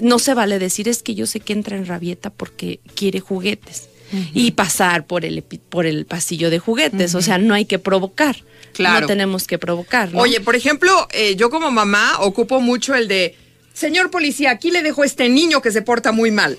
No 0.00 0.18
se 0.18 0.34
vale 0.34 0.58
decir 0.58 0.88
es 0.88 1.02
que 1.02 1.14
yo 1.14 1.26
sé 1.26 1.40
que 1.40 1.52
entra 1.52 1.76
en 1.76 1.86
rabieta 1.86 2.30
porque 2.30 2.80
quiere 2.94 3.20
juguetes. 3.20 3.88
y 4.34 4.50
pasar 4.50 5.06
por 5.06 5.24
el, 5.24 5.42
por 5.42 5.86
el 5.86 6.04
pasillo 6.04 6.50
de 6.50 6.58
juguetes. 6.58 7.14
O 7.14 7.22
sea, 7.22 7.38
no 7.38 7.54
hay 7.54 7.64
que 7.64 7.78
provocar. 7.78 8.36
Claro. 8.72 9.02
No 9.02 9.06
tenemos 9.06 9.46
que 9.46 9.58
provocar. 9.58 10.12
¿no? 10.12 10.20
Oye, 10.20 10.40
por 10.40 10.56
ejemplo, 10.56 11.08
eh, 11.12 11.36
yo 11.36 11.50
como 11.50 11.70
mamá 11.70 12.18
ocupo 12.20 12.60
mucho 12.60 12.94
el 12.94 13.08
de, 13.08 13.36
señor 13.74 14.10
policía, 14.10 14.50
aquí 14.50 14.70
le 14.70 14.82
dejo 14.82 15.04
este 15.04 15.28
niño 15.28 15.62
que 15.62 15.70
se 15.70 15.82
porta 15.82 16.12
muy 16.12 16.30
mal. 16.30 16.58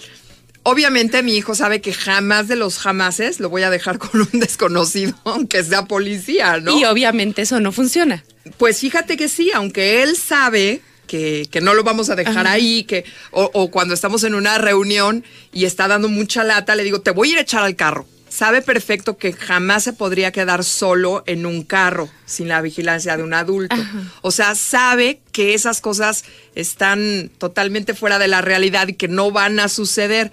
Obviamente 0.63 1.23
mi 1.23 1.35
hijo 1.35 1.55
sabe 1.55 1.81
que 1.81 1.93
jamás 1.93 2.47
de 2.47 2.55
los 2.55 2.77
jamases 2.77 3.41
lo 3.41 3.49
voy 3.49 3.63
a 3.63 3.69
dejar 3.69 3.97
con 3.99 4.21
un 4.21 4.39
desconocido, 4.39 5.13
aunque 5.25 5.63
sea 5.63 5.85
policía, 5.85 6.59
¿no? 6.59 6.77
Y 6.77 6.85
obviamente 6.85 7.41
eso 7.41 7.59
no 7.59 7.71
funciona. 7.71 8.23
Pues 8.57 8.79
fíjate 8.79 9.17
que 9.17 9.27
sí, 9.27 9.51
aunque 9.53 10.03
él 10.03 10.15
sabe 10.15 10.81
que, 11.07 11.47
que 11.51 11.61
no 11.61 11.73
lo 11.73 11.83
vamos 11.83 12.09
a 12.09 12.15
dejar 12.15 12.45
Ajá. 12.47 12.51
ahí, 12.53 12.85
que, 12.85 13.05
o, 13.31 13.49
o 13.53 13.71
cuando 13.71 13.93
estamos 13.93 14.23
en 14.23 14.35
una 14.35 14.57
reunión 14.57 15.23
y 15.51 15.65
está 15.65 15.87
dando 15.87 16.07
mucha 16.07 16.43
lata, 16.43 16.75
le 16.75 16.83
digo, 16.83 17.01
te 17.01 17.11
voy 17.11 17.29
a 17.29 17.31
ir 17.33 17.37
a 17.39 17.41
echar 17.41 17.63
al 17.63 17.75
carro. 17.75 18.07
Sabe 18.33 18.63
perfecto 18.63 19.15
que 19.15 19.31
jamás 19.31 19.83
se 19.83 19.93
podría 19.93 20.31
quedar 20.31 20.63
solo 20.63 21.21
en 21.27 21.45
un 21.45 21.61
carro 21.61 22.09
sin 22.25 22.47
la 22.47 22.61
vigilancia 22.61 23.15
de 23.15 23.21
un 23.21 23.35
adulto. 23.35 23.75
O 24.21 24.31
sea, 24.31 24.55
sabe 24.55 25.21
que 25.31 25.53
esas 25.53 25.81
cosas 25.81 26.25
están 26.55 27.29
totalmente 27.37 27.93
fuera 27.93 28.17
de 28.17 28.27
la 28.27 28.41
realidad 28.41 28.87
y 28.87 28.93
que 28.93 29.07
no 29.07 29.29
van 29.29 29.59
a 29.59 29.69
suceder, 29.69 30.31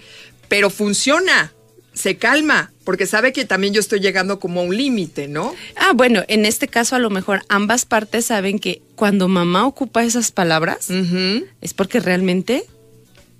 pero 0.49 0.71
funciona, 0.71 1.53
se 1.93 2.17
calma, 2.17 2.73
porque 2.85 3.05
sabe 3.05 3.35
que 3.35 3.45
también 3.45 3.75
yo 3.75 3.81
estoy 3.81 4.01
llegando 4.01 4.41
como 4.41 4.61
a 4.61 4.65
un 4.65 4.75
límite, 4.75 5.29
¿no? 5.29 5.55
Ah, 5.77 5.93
bueno, 5.95 6.23
en 6.29 6.47
este 6.47 6.69
caso 6.69 6.97
a 6.97 7.01
lo 7.01 7.11
mejor 7.11 7.43
ambas 7.51 7.85
partes 7.85 8.25
saben 8.25 8.61
que 8.61 8.81
cuando 8.97 9.29
mamá 9.29 9.67
ocupa 9.67 10.05
esas 10.05 10.33
palabras 10.33 10.89
es 11.61 11.75
porque 11.75 12.01
realmente 12.01 12.65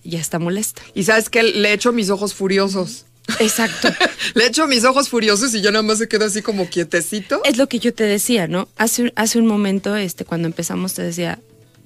ya 0.05 0.21
está 0.21 0.39
molesta. 0.39 0.83
Y 0.93 1.05
sabes 1.05 1.31
que 1.31 1.43
le 1.43 1.73
echo 1.73 1.93
mis 1.93 2.11
ojos 2.11 2.35
furiosos. 2.35 3.07
Exacto. 3.39 3.89
Le 4.35 4.47
echo 4.47 4.67
mis 4.67 4.85
ojos 4.85 5.09
furiosos 5.09 5.55
y 5.55 5.61
yo 5.63 5.71
nada 5.71 5.83
más 5.83 5.99
se 5.99 6.09
quedo 6.09 6.25
así 6.25 6.43
como 6.43 6.69
quietecito. 6.69 7.41
es 7.45 7.57
lo 7.57 7.69
que 7.69 7.79
yo 7.79 7.95
te 7.95 8.05
decía, 8.05 8.49
¿no? 8.49 8.69
Hace, 8.77 9.03
un- 9.05 9.13
hace 9.17 9.39
un 9.39 9.47
momento, 9.47 9.95
este, 9.97 10.25
cuando 10.25 10.49
empezamos, 10.49 10.95
te 10.95 11.03
decía, 11.03 11.39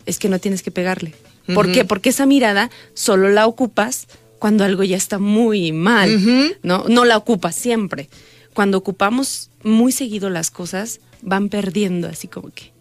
es 0.07 0.19
que 0.19 0.29
no 0.29 0.39
tienes 0.39 0.63
que 0.63 0.71
pegarle. 0.71 1.15
¿Por 1.53 1.71
qué? 1.73 1.85
Porque 1.85 2.09
esa 2.09 2.25
mirada 2.25 2.71
solo 2.95 3.29
la 3.29 3.47
ocupas 3.47 4.07
cuando 4.39 4.65
algo 4.65 4.83
ya 4.83 4.97
está 4.97 5.19
muy 5.19 5.73
mal. 5.73 6.55
¿no? 6.63 6.85
No 6.89 7.05
la 7.05 7.17
ocupas 7.19 7.55
siempre. 7.55 8.09
Cuando 8.55 8.79
ocupamos 8.79 9.51
muy 9.63 9.93
seguido 9.93 10.31
las 10.31 10.51
cosas, 10.51 11.01
van 11.21 11.49
perdiendo, 11.51 12.09
así 12.09 12.29
como 12.29 12.51
que. 12.51 12.73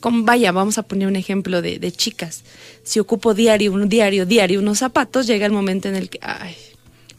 Como, 0.00 0.24
vaya, 0.24 0.52
vamos 0.52 0.78
a 0.78 0.82
poner 0.84 1.06
un 1.06 1.16
ejemplo 1.16 1.60
de, 1.62 1.78
de 1.78 1.92
chicas. 1.92 2.44
Si 2.82 2.98
ocupo 2.98 3.34
diario, 3.34 3.72
un 3.72 3.88
diario, 3.88 4.26
diario 4.26 4.58
unos 4.60 4.78
zapatos, 4.78 5.26
llega 5.26 5.44
el 5.46 5.52
momento 5.52 5.88
en 5.88 5.96
el 5.96 6.08
que, 6.08 6.18
ay, 6.22 6.56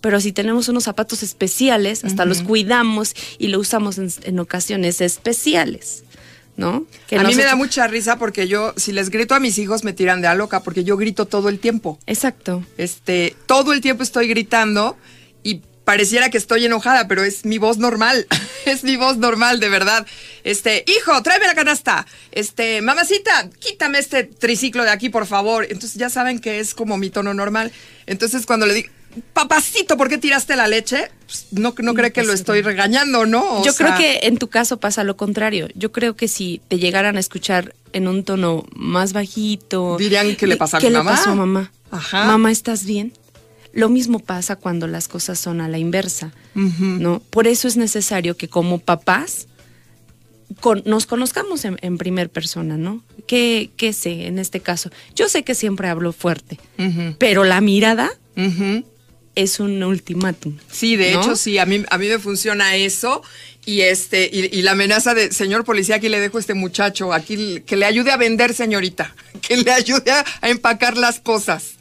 pero 0.04 0.20
si 0.20 0.34
tenemos 0.34 0.68
unos 0.68 0.84
zapatos 0.84 1.24
especiales, 1.24 2.04
hasta 2.04 2.26
los 2.26 2.42
cuidamos 2.42 3.16
y 3.38 3.48
lo 3.48 3.58
usamos 3.58 3.98
en, 3.98 4.12
en 4.24 4.38
ocasiones 4.38 5.00
especiales, 5.00 6.04
¿no? 6.58 6.86
Que 7.08 7.16
a 7.16 7.24
mí 7.24 7.34
me 7.36 7.46
da 7.46 7.56
mucha 7.56 7.88
risa 7.88 8.20
porque 8.20 8.50
yo, 8.50 8.74
si 8.76 8.92
les 8.92 9.10
grito 9.10 9.34
a 9.34 9.40
mis 9.40 9.58
hijos, 9.60 9.86
me 9.86 9.94
tiran 9.94 10.20
de 10.20 10.28
a 10.28 10.36
loca 10.36 10.62
porque 10.62 10.84
yo 10.84 10.98
grito 10.98 11.26
todo 11.26 11.48
el 11.48 11.58
tiempo. 11.58 12.00
Exacto. 12.06 12.66
Este, 12.78 13.34
todo 13.46 13.72
el 13.72 13.80
tiempo 13.80 14.04
estoy 14.04 14.28
gritando 14.28 14.98
y 15.42 15.62
pareciera 15.86 16.30
que 16.30 16.38
estoy 16.38 16.66
enojada, 16.66 17.08
pero 17.08 17.24
es 17.24 17.46
mi 17.46 17.58
voz 17.58 17.78
normal. 17.78 18.28
es 18.66 18.84
mi 18.84 18.98
voz 18.98 19.16
normal, 19.16 19.62
de 19.62 19.70
verdad. 19.70 20.06
Este, 20.44 20.84
hijo, 20.86 21.24
tráeme 21.24 21.48
la 21.48 21.56
canasta. 21.56 22.06
Este, 22.34 22.82
mamacita, 22.82 23.50
quítame 23.60 24.00
este 24.00 24.26
triciclo 24.26 24.84
de 24.84 24.90
aquí, 24.90 25.08
por 25.08 25.28
favor. 25.28 25.66
Entonces 25.70 25.94
ya 25.94 26.10
saben 26.10 26.40
que 26.40 26.60
es 26.60 26.74
como 26.74 26.98
mi 26.98 27.10
tono 27.10 27.34
normal. 27.34 27.72
Entonces 28.06 28.46
cuando 28.46 28.66
le 28.66 28.74
digo, 28.74 28.90
papacito, 29.34 29.98
¿por 29.98 30.10
qué 30.10 30.18
tiraste 30.18 30.56
la 30.56 30.68
leche? 30.68 31.10
Pues, 31.26 31.48
no, 31.52 31.74
no 31.80 31.94
cree 31.94 32.12
que 32.12 32.24
lo 32.24 32.34
estoy 32.34 32.62
regañando, 32.62 33.26
¿no? 33.26 33.60
O 33.62 33.66
Yo 33.66 33.74
creo 33.76 33.96
que 33.98 34.22
en 34.24 34.38
tu 34.38 34.48
caso 34.50 34.80
pasa 34.80 35.04
lo 35.04 35.18
contrario. 35.18 35.68
Yo 35.76 35.92
creo 35.92 36.16
que 36.16 36.28
si 36.28 36.62
te 36.68 36.80
llegaran 36.80 37.18
a 37.18 37.20
escuchar 37.20 37.76
en 37.94 38.08
un 38.08 38.24
tono 38.24 38.66
más 38.76 39.14
bajito. 39.14 39.98
Dirían, 39.98 40.36
¿qué 40.36 40.48
le 40.48 40.58
pasa 40.58 40.78
a 40.78 40.80
¿Qué 40.80 40.88
mi 40.88 40.94
le 40.94 40.98
mamá? 41.00 41.12
pasó 41.12 41.30
a 41.32 41.36
mamá? 41.36 41.72
Ajá. 41.92 42.26
Mamá, 42.26 42.52
¿estás 42.52 42.86
bien? 42.86 43.14
Lo 43.72 43.90
mismo 43.90 44.20
pasa 44.20 44.56
cuando 44.56 44.88
las 44.88 45.08
cosas 45.08 45.40
son 45.40 45.60
a 45.62 45.68
la 45.68 45.78
inversa. 45.80 46.32
¿no? 46.56 47.22
Por 47.30 47.48
eso 47.48 47.68
es 47.68 47.76
necesario 47.78 48.38
que 48.38 48.48
como 48.48 48.78
papás 48.80 49.48
con- 50.62 50.84
nos 50.86 51.06
conozcamos 51.08 51.66
en, 51.66 51.80
en 51.82 51.98
primer 51.98 52.30
persona, 52.30 52.78
¿no? 52.78 53.04
¿Qué, 53.26 53.72
¿Qué 53.78 53.94
sé 53.94 54.28
en 54.28 54.38
este 54.38 54.60
caso? 54.60 54.92
Yo 55.16 55.30
sé 55.30 55.44
que 55.44 55.56
siempre 55.56 55.88
hablo 55.88 56.14
fuerte, 56.14 56.60
pero 57.18 57.44
la 57.44 57.62
mirada. 57.62 58.12
Es 59.36 59.60
un 59.60 59.82
ultimátum. 59.84 60.58
Sí, 60.72 60.96
de 60.96 61.14
¿no? 61.14 61.22
hecho, 61.22 61.36
sí, 61.36 61.58
a 61.58 61.66
mí, 61.66 61.84
a 61.90 61.98
mí 61.98 62.08
me 62.08 62.20
funciona 62.20 62.76
eso. 62.76 63.22
Y 63.66 63.82
este, 63.82 64.30
y, 64.32 64.58
y 64.58 64.62
la 64.62 64.72
amenaza 64.72 65.14
de 65.14 65.32
señor 65.32 65.64
policía, 65.64 65.96
aquí 65.96 66.10
le 66.10 66.20
dejo 66.20 66.38
a 66.38 66.42
este 66.42 66.54
muchacho, 66.54 67.14
aquí 67.14 67.62
que 67.66 67.78
le 67.78 67.86
ayude 67.86 68.12
a 68.12 68.18
vender, 68.18 68.54
señorita, 68.54 69.16
que 69.42 69.58
le 69.58 69.72
ayude 69.72 70.12
a, 70.12 70.26
a 70.42 70.50
empacar 70.50 70.98
las 70.98 71.20
cosas. 71.20 71.76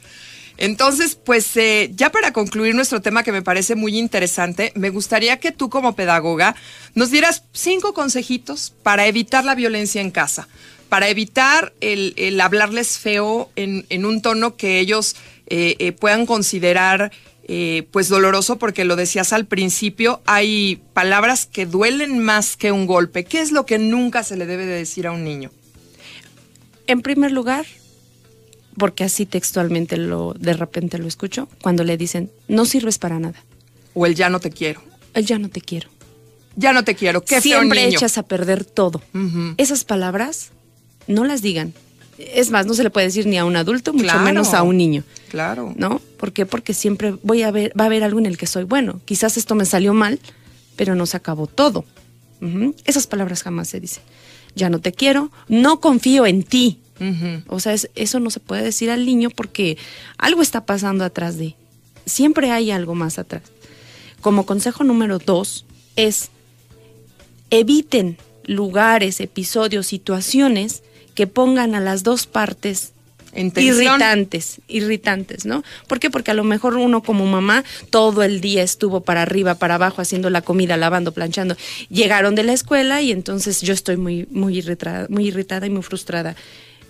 Entonces, 0.57 1.15
pues 1.15 1.57
eh, 1.57 1.91
ya 1.95 2.11
para 2.11 2.31
concluir 2.31 2.75
nuestro 2.75 3.01
tema 3.01 3.23
que 3.23 3.31
me 3.31 3.41
parece 3.41 3.75
muy 3.75 3.97
interesante, 3.97 4.71
me 4.75 4.91
gustaría 4.91 5.39
que 5.39 5.51
tú 5.51 5.69
como 5.69 5.95
pedagoga 5.95 6.55
nos 6.93 7.11
dieras 7.11 7.43
cinco 7.53 7.93
consejitos 7.93 8.73
para 8.83 9.07
evitar 9.07 9.43
la 9.45 9.55
violencia 9.55 9.99
en 9.99 10.11
casa, 10.11 10.47
para 10.89 11.09
evitar 11.09 11.73
el, 11.81 12.13
el 12.17 12.39
hablarles 12.39 12.99
feo 12.99 13.49
en, 13.55 13.85
en 13.89 14.05
un 14.05 14.21
tono 14.21 14.55
que 14.55 14.79
ellos 14.79 15.15
eh, 15.47 15.75
eh, 15.79 15.91
puedan 15.91 16.25
considerar 16.25 17.11
eh, 17.45 17.87
pues 17.91 18.07
doloroso, 18.09 18.57
porque 18.57 18.85
lo 18.85 18.95
decías 18.95 19.33
al 19.33 19.45
principio, 19.45 20.21
hay 20.25 20.81
palabras 20.93 21.45
que 21.45 21.65
duelen 21.65 22.19
más 22.19 22.55
que 22.57 22.71
un 22.71 22.85
golpe. 22.87 23.25
¿Qué 23.25 23.41
es 23.41 23.51
lo 23.51 23.65
que 23.65 23.79
nunca 23.79 24.23
se 24.23 24.37
le 24.37 24.45
debe 24.45 24.65
de 24.65 24.75
decir 24.75 25.07
a 25.07 25.11
un 25.11 25.23
niño? 25.23 25.51
En 26.87 27.01
primer 27.01 27.31
lugar, 27.31 27.65
porque 28.77 29.03
así 29.03 29.25
textualmente 29.25 29.97
lo 29.97 30.33
de 30.37 30.53
repente 30.53 30.97
lo 30.97 31.07
escucho, 31.07 31.47
cuando 31.61 31.83
le 31.83 31.97
dicen, 31.97 32.31
no 32.47 32.65
sirves 32.65 32.97
para 32.97 33.19
nada, 33.19 33.43
O 33.93 34.05
el 34.05 34.15
ya 34.15 34.29
no 34.29 34.39
te 34.39 34.49
quiero. 34.49 34.81
el 35.13 35.25
ya 35.25 35.37
no 35.39 35.49
te 35.49 35.61
quiero. 35.61 35.89
Ya 36.55 36.71
no 36.71 36.83
te 36.83 36.93
quiero. 36.95 37.23
Qué 37.25 37.41
feo 37.41 37.59
Siempre 37.59 37.85
niño. 37.85 37.97
echas 37.97 38.17
a 38.19 38.23
perder 38.23 38.63
todo. 38.63 39.01
Esas 39.57 39.83
palabras 39.85 40.51
no 41.07 41.23
las 41.25 41.41
digan. 41.41 41.73
Es 42.17 42.51
más, 42.51 42.65
no 42.65 42.73
se 42.73 42.83
le 42.83 42.89
puede 42.89 43.07
decir 43.07 43.25
ni 43.25 43.37
a 43.37 43.45
un 43.45 43.55
adulto, 43.55 43.91
mucho 43.93 44.05
Claro. 44.05 44.21
menos 44.21 44.53
a 44.53 44.61
un 44.63 44.77
niño. 44.77 45.03
Claro. 45.29 45.73
¿No? 45.77 45.99
¿Por 46.17 46.31
qué? 46.31 46.45
Porque 46.45 46.73
siempre 46.73 47.15
voy 47.23 47.41
a 47.43 47.51
ver, 47.51 47.71
va 47.79 47.85
a 47.85 47.87
haber 47.87 48.03
algo 48.03 48.19
en 48.19 48.25
el 48.27 48.37
que 48.37 48.45
soy 48.47 48.63
bueno. 48.63 49.01
Quizás 49.05 49.35
esto 49.37 49.55
me 49.55 49.65
salió 49.65 49.93
mal, 49.93 50.19
pero 50.75 50.95
no 50.95 51.05
se 51.05 51.17
acabó 51.17 51.47
todo. 51.47 51.85
Esas 52.85 53.07
palabras 53.07 53.41
jamás 53.41 53.69
se 53.69 53.79
dicen. 53.79 54.03
Ya 54.53 54.69
no 54.69 54.79
te 54.79 54.91
quiero, 54.91 55.31
no 55.47 55.79
confío 55.79 56.25
en 56.25 56.43
ti. 56.43 56.79
O 57.47 57.59
sea, 57.59 57.73
es- 57.73 57.89
eso 57.95 58.19
no 58.19 58.29
se 58.29 58.39
puede 58.39 58.63
decir 58.63 58.89
al 58.91 59.05
niño 59.05 59.29
porque 59.29 59.77
algo 60.17 60.41
está 60.41 60.65
pasando 60.65 61.03
atrás 61.05 61.37
de. 61.37 61.55
Siempre 62.05 62.51
hay 62.51 62.69
algo 62.71 62.95
más 62.95 63.17
atrás. 63.17 63.43
Como 64.21 64.45
consejo 64.45 64.83
número 64.83 65.19
dos 65.19 65.65
es 65.95 66.29
eviten 67.49 68.17
lugares, 68.45 69.19
episodios, 69.21 69.87
situaciones 69.87 70.82
que 71.13 71.27
pongan 71.27 71.75
a 71.75 71.79
las 71.79 72.03
dos 72.03 72.25
partes 72.27 72.93
irritantes, 73.35 74.61
irritantes, 74.67 75.45
¿no? 75.45 75.63
¿Por 75.87 75.99
qué? 75.99 76.09
Porque 76.09 76.31
a 76.31 76.33
lo 76.33 76.43
mejor 76.43 76.75
uno 76.77 77.01
como 77.01 77.25
mamá 77.25 77.63
todo 77.89 78.23
el 78.23 78.41
día 78.41 78.63
estuvo 78.63 79.01
para 79.01 79.21
arriba, 79.21 79.55
para 79.55 79.75
abajo, 79.75 80.01
haciendo 80.01 80.29
la 80.29 80.41
comida, 80.41 80.77
lavando, 80.77 81.11
planchando. 81.11 81.55
Llegaron 81.89 82.35
de 82.35 82.43
la 82.43 82.53
escuela 82.53 83.01
y 83.01 83.11
entonces 83.11 83.61
yo 83.61 83.73
estoy 83.73 83.97
muy, 83.97 84.27
muy 84.31 84.57
irritada, 84.57 85.07
muy 85.09 85.27
irritada 85.27 85.65
y 85.65 85.69
muy 85.69 85.83
frustrada. 85.83 86.35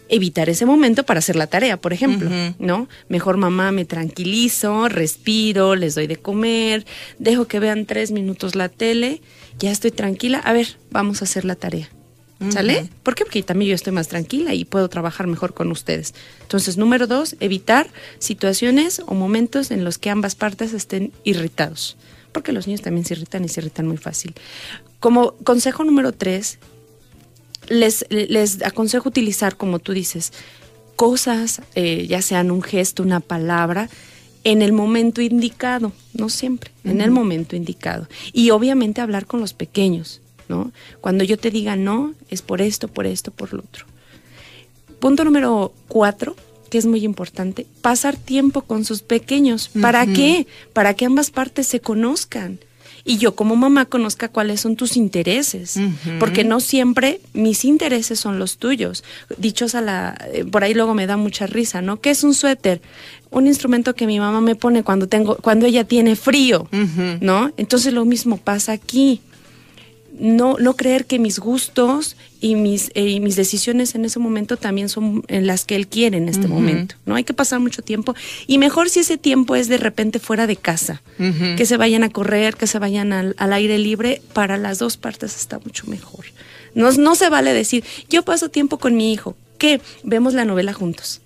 Evitar 0.10 0.50
ese 0.50 0.65
momento 0.65 1.06
para 1.06 1.20
hacer 1.20 1.36
la 1.36 1.48
tarea, 1.48 1.77
por 1.77 1.94
ejemplo. 1.94 2.30
¿no? 2.60 2.88
Mejor 3.08 3.38
mamá 3.38 3.72
me 3.72 3.86
tranquilizo, 3.86 4.89
respiro, 4.89 5.75
les 5.75 5.96
doy 5.96 6.08
de 6.08 6.18
comer, 6.18 6.86
dejo 7.20 7.46
que 7.46 7.60
vean 7.60 7.86
tres 7.86 8.12
minutos 8.12 8.56
la 8.56 8.70
tele, 8.70 9.22
ya 9.60 9.72
estoy 9.72 9.92
tranquila. 9.92 10.39
A 10.39 10.53
ver, 10.53 10.77
vamos 10.92 11.22
a 11.22 11.25
hacer 11.25 11.46
la 11.46 11.56
tarea. 11.56 11.89
¿Sale? 12.50 12.89
¿Por 13.03 13.15
qué? 13.15 13.23
Porque 13.25 13.43
también 13.43 13.69
yo 13.69 13.75
estoy 13.75 13.93
más 13.93 14.07
tranquila 14.07 14.53
y 14.53 14.65
puedo 14.65 14.89
trabajar 14.89 15.27
mejor 15.27 15.53
con 15.53 15.71
ustedes. 15.71 16.13
Entonces, 16.41 16.77
número 16.77 17.07
dos, 17.07 17.35
evitar 17.39 17.89
situaciones 18.19 19.01
o 19.05 19.13
momentos 19.13 19.71
en 19.71 19.83
los 19.83 19.97
que 19.97 20.09
ambas 20.09 20.35
partes 20.35 20.73
estén 20.73 21.12
irritados. 21.23 21.97
Porque 22.31 22.51
los 22.51 22.67
niños 22.67 22.81
también 22.81 23.05
se 23.05 23.13
irritan 23.13 23.45
y 23.45 23.50
se 23.50 23.62
irritan 23.62 23.88
muy 23.88 23.97
fácil. 23.97 24.33
Como 25.00 25.33
consejo 25.43 25.83
número 25.83 26.12
tres, 26.12 26.59
les, 27.69 28.05
les 28.09 28.63
aconsejo 28.63 29.09
utilizar, 29.09 29.55
como 29.55 29.79
tú 29.79 29.93
dices, 29.93 30.33
cosas, 30.95 31.62
eh, 31.75 32.07
ya 32.07 32.21
sean 32.21 32.51
un 32.51 32.62
gesto, 32.62 33.03
una 33.03 33.19
palabra, 33.19 33.89
en 34.43 34.62
el 34.62 34.73
momento 34.73 35.21
indicado, 35.21 35.93
no 36.13 36.29
siempre, 36.29 36.71
en 36.83 37.01
el 37.01 37.12
momento 37.12 37.55
indicado. 37.55 38.07
Y 38.33 38.50
obviamente 38.50 39.01
hablar 39.01 39.25
con 39.25 39.39
los 39.39 39.53
pequeños, 39.53 40.21
¿no? 40.50 40.71
Cuando 41.01 41.23
yo 41.23 41.38
te 41.38 41.51
diga 41.51 41.75
no, 41.75 42.13
es 42.29 42.41
por 42.41 42.62
esto, 42.62 42.88
por 42.88 43.05
esto, 43.05 43.31
por 43.31 43.53
lo 43.53 43.59
otro. 43.59 43.85
Punto 45.00 45.23
número 45.23 45.73
cuatro, 45.88 46.35
que 46.69 46.77
es 46.77 46.85
muy 46.85 47.03
importante, 47.03 47.67
pasar 47.81 48.15
tiempo 48.15 48.62
con 48.62 48.85
sus 48.85 49.01
pequeños. 49.01 49.69
¿Para 49.81 50.07
qué? 50.07 50.47
Para 50.73 50.93
que 50.93 51.05
ambas 51.05 51.29
partes 51.29 51.67
se 51.67 51.79
conozcan. 51.79 52.59
Y 53.05 53.17
yo 53.17 53.35
como 53.35 53.55
mamá 53.55 53.85
conozca 53.85 54.29
cuáles 54.29 54.62
son 54.62 54.77
tus 54.77 54.95
intereses, 54.95 55.77
porque 56.19 56.45
no 56.45 56.62
siempre 56.62 57.19
mis 57.33 57.65
intereses 57.65 58.17
son 58.17 58.39
los 58.39 58.57
tuyos. 58.57 59.03
Dichos 59.38 59.75
a 59.75 59.81
la, 59.81 60.17
eh, 60.33 60.45
por 60.45 60.63
ahí 60.63 60.73
luego 60.73 60.93
me 60.93 61.05
da 61.05 61.17
mucha 61.17 61.45
risa, 61.45 61.81
¿no? 61.81 62.00
¿Qué 62.00 62.12
es 62.12 62.23
un 62.23 62.33
suéter? 62.33 62.81
Un 63.29 63.45
instrumento 63.47 63.93
que 63.93 64.07
mi 64.07 64.19
mamá 64.19 64.39
me 64.39 64.55
pone 64.55 64.83
cuando 64.83 65.07
tengo, 65.07 65.35
cuando 65.35 65.65
ella 65.65 65.83
tiene 65.83 66.15
frío, 66.15 66.67
¿no? 67.19 67.51
Entonces 67.57 67.93
lo 67.93 68.05
mismo 68.05 68.38
pasa 68.38 68.71
aquí 68.71 69.19
no, 70.20 70.58
no 70.60 70.75
creer 70.75 71.05
que 71.05 71.17
mis 71.17 71.39
gustos 71.39 72.15
y 72.39 72.55
mis, 72.55 72.91
eh, 72.93 73.20
mis 73.20 73.36
decisiones 73.36 73.96
en 73.96 74.05
ese 74.05 74.20
momento 74.20 74.58
también 74.58 74.89
son 74.89 75.24
en 75.27 75.48
las 75.48 75.65
que 75.65 75.75
él 75.75 75.88
quiere 75.88 76.17
en 76.17 76.29
este 76.29 76.48
momento. 76.48 76.96
No 77.05 77.15
hay 77.15 77.24
que 77.24 77.34
pasar 77.34 77.60
mucho 77.60 77.82
tiempo. 77.82 78.15
Y 78.46 78.58
mejor 78.58 78.89
si 78.89 79.00
ese 79.00 79.17
tiempo 79.17 79.55
es 79.55 79.67
de 79.67 79.77
repente 79.77 80.20
fuera 80.20 80.46
de 80.46 80.55
casa, 80.55 81.01
que 81.17 81.65
se 81.65 81.77
vayan 81.77 82.03
a 82.03 82.10
correr, 82.10 82.55
que 82.55 82.67
se 82.67 82.79
vayan 82.79 83.12
al, 83.13 83.53
aire 83.53 83.77
libre, 83.77 84.22
para 84.34 84.58
las 84.58 84.79
dos 84.79 84.98
partes 84.98 85.36
está 85.36 85.60
mucho 85.60 85.88
mejor. 85.88 86.25
No, 86.75 86.91
no 86.91 87.15
se 87.15 87.29
vale 87.29 87.53
decir, 87.53 87.84
yo 88.10 88.24
paso 88.24 88.50
tiempo 88.50 88.77
con 88.77 88.96
mi 88.96 89.13
hijo, 89.13 89.36
que 89.58 89.82
vemos 90.03 90.34
la 90.34 90.46
novela 90.46 90.74
juntos. 90.74 91.22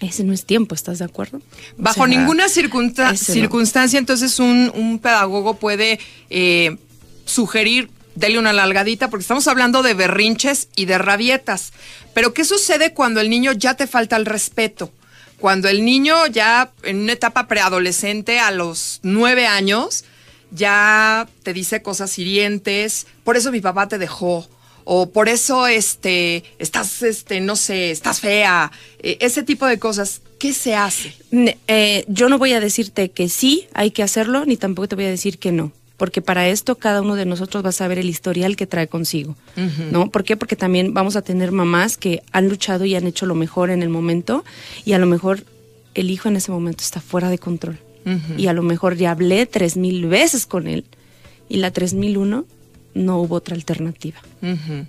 Ese 0.00 0.24
no 0.24 0.34
es 0.34 0.44
tiempo, 0.44 0.74
¿estás 0.74 0.98
de 0.98 1.06
acuerdo? 1.06 1.40
Bajo 1.78 2.06
ninguna 2.06 2.48
circunstancia, 2.48 3.98
entonces 3.98 4.38
un, 4.38 4.70
un, 4.74 4.98
pedagogo 4.98 5.54
puede 5.54 5.98
eh, 6.28 6.76
sugerir, 7.26 7.90
dele 8.14 8.38
una 8.38 8.54
lalgadita, 8.54 9.10
porque 9.10 9.22
estamos 9.22 9.46
hablando 9.46 9.82
de 9.82 9.94
berrinches 9.94 10.68
y 10.74 10.86
de 10.86 10.96
rabietas. 10.98 11.72
Pero 12.14 12.32
¿qué 12.32 12.44
sucede 12.44 12.94
cuando 12.94 13.20
el 13.20 13.28
niño 13.28 13.52
ya 13.52 13.74
te 13.74 13.86
falta 13.86 14.16
el 14.16 14.24
respeto? 14.24 14.90
Cuando 15.38 15.68
el 15.68 15.84
niño 15.84 16.26
ya 16.26 16.72
en 16.82 17.00
una 17.00 17.12
etapa 17.12 17.46
preadolescente, 17.46 18.40
a 18.40 18.50
los 18.50 19.00
nueve 19.02 19.46
años, 19.46 20.04
ya 20.50 21.28
te 21.42 21.52
dice 21.52 21.82
cosas 21.82 22.18
hirientes, 22.18 23.06
por 23.22 23.36
eso 23.36 23.52
mi 23.52 23.60
papá 23.60 23.86
te 23.86 23.98
dejó, 23.98 24.48
o 24.84 25.10
por 25.10 25.28
eso 25.28 25.66
este, 25.66 26.44
estás, 26.58 27.02
este, 27.02 27.40
no 27.40 27.56
sé, 27.56 27.90
estás 27.90 28.20
fea, 28.20 28.72
eh, 29.00 29.18
ese 29.20 29.42
tipo 29.42 29.66
de 29.66 29.78
cosas. 29.78 30.22
¿Qué 30.38 30.52
se 30.52 30.74
hace? 30.74 31.14
Eh, 31.66 32.04
yo 32.08 32.28
no 32.28 32.38
voy 32.38 32.52
a 32.52 32.60
decirte 32.60 33.10
que 33.10 33.28
sí 33.28 33.68
hay 33.72 33.90
que 33.90 34.02
hacerlo, 34.02 34.44
ni 34.44 34.56
tampoco 34.56 34.88
te 34.88 34.94
voy 34.94 35.06
a 35.06 35.10
decir 35.10 35.38
que 35.38 35.50
no 35.50 35.72
porque 35.96 36.20
para 36.20 36.48
esto 36.48 36.76
cada 36.76 37.02
uno 37.02 37.14
de 37.14 37.24
nosotros 37.24 37.64
va 37.64 37.70
a 37.70 37.72
saber 37.72 37.98
el 37.98 38.08
historial 38.08 38.56
que 38.56 38.66
trae 38.66 38.86
consigo, 38.86 39.36
¿no? 39.90 40.10
¿Por 40.10 40.24
qué? 40.24 40.36
Porque 40.36 40.56
también 40.56 40.94
vamos 40.94 41.16
a 41.16 41.22
tener 41.22 41.52
mamás 41.52 41.96
que 41.96 42.22
han 42.32 42.48
luchado 42.48 42.84
y 42.84 42.94
han 42.94 43.06
hecho 43.06 43.26
lo 43.26 43.34
mejor 43.34 43.70
en 43.70 43.82
el 43.82 43.88
momento 43.88 44.44
y 44.84 44.92
a 44.92 44.98
lo 44.98 45.06
mejor 45.06 45.44
el 45.94 46.10
hijo 46.10 46.28
en 46.28 46.36
ese 46.36 46.52
momento 46.52 46.82
está 46.82 47.00
fuera 47.00 47.30
de 47.30 47.38
control 47.38 47.78
y 48.36 48.46
a 48.46 48.52
lo 48.52 48.62
mejor 48.62 48.96
ya 48.96 49.10
hablé 49.10 49.46
tres 49.46 49.76
mil 49.76 50.06
veces 50.06 50.46
con 50.46 50.68
él 50.68 50.84
y 51.48 51.56
la 51.56 51.72
tres 51.72 51.92
mil 51.92 52.18
uno 52.18 52.44
no 52.94 53.18
hubo 53.18 53.34
otra 53.34 53.56
alternativa, 53.56 54.18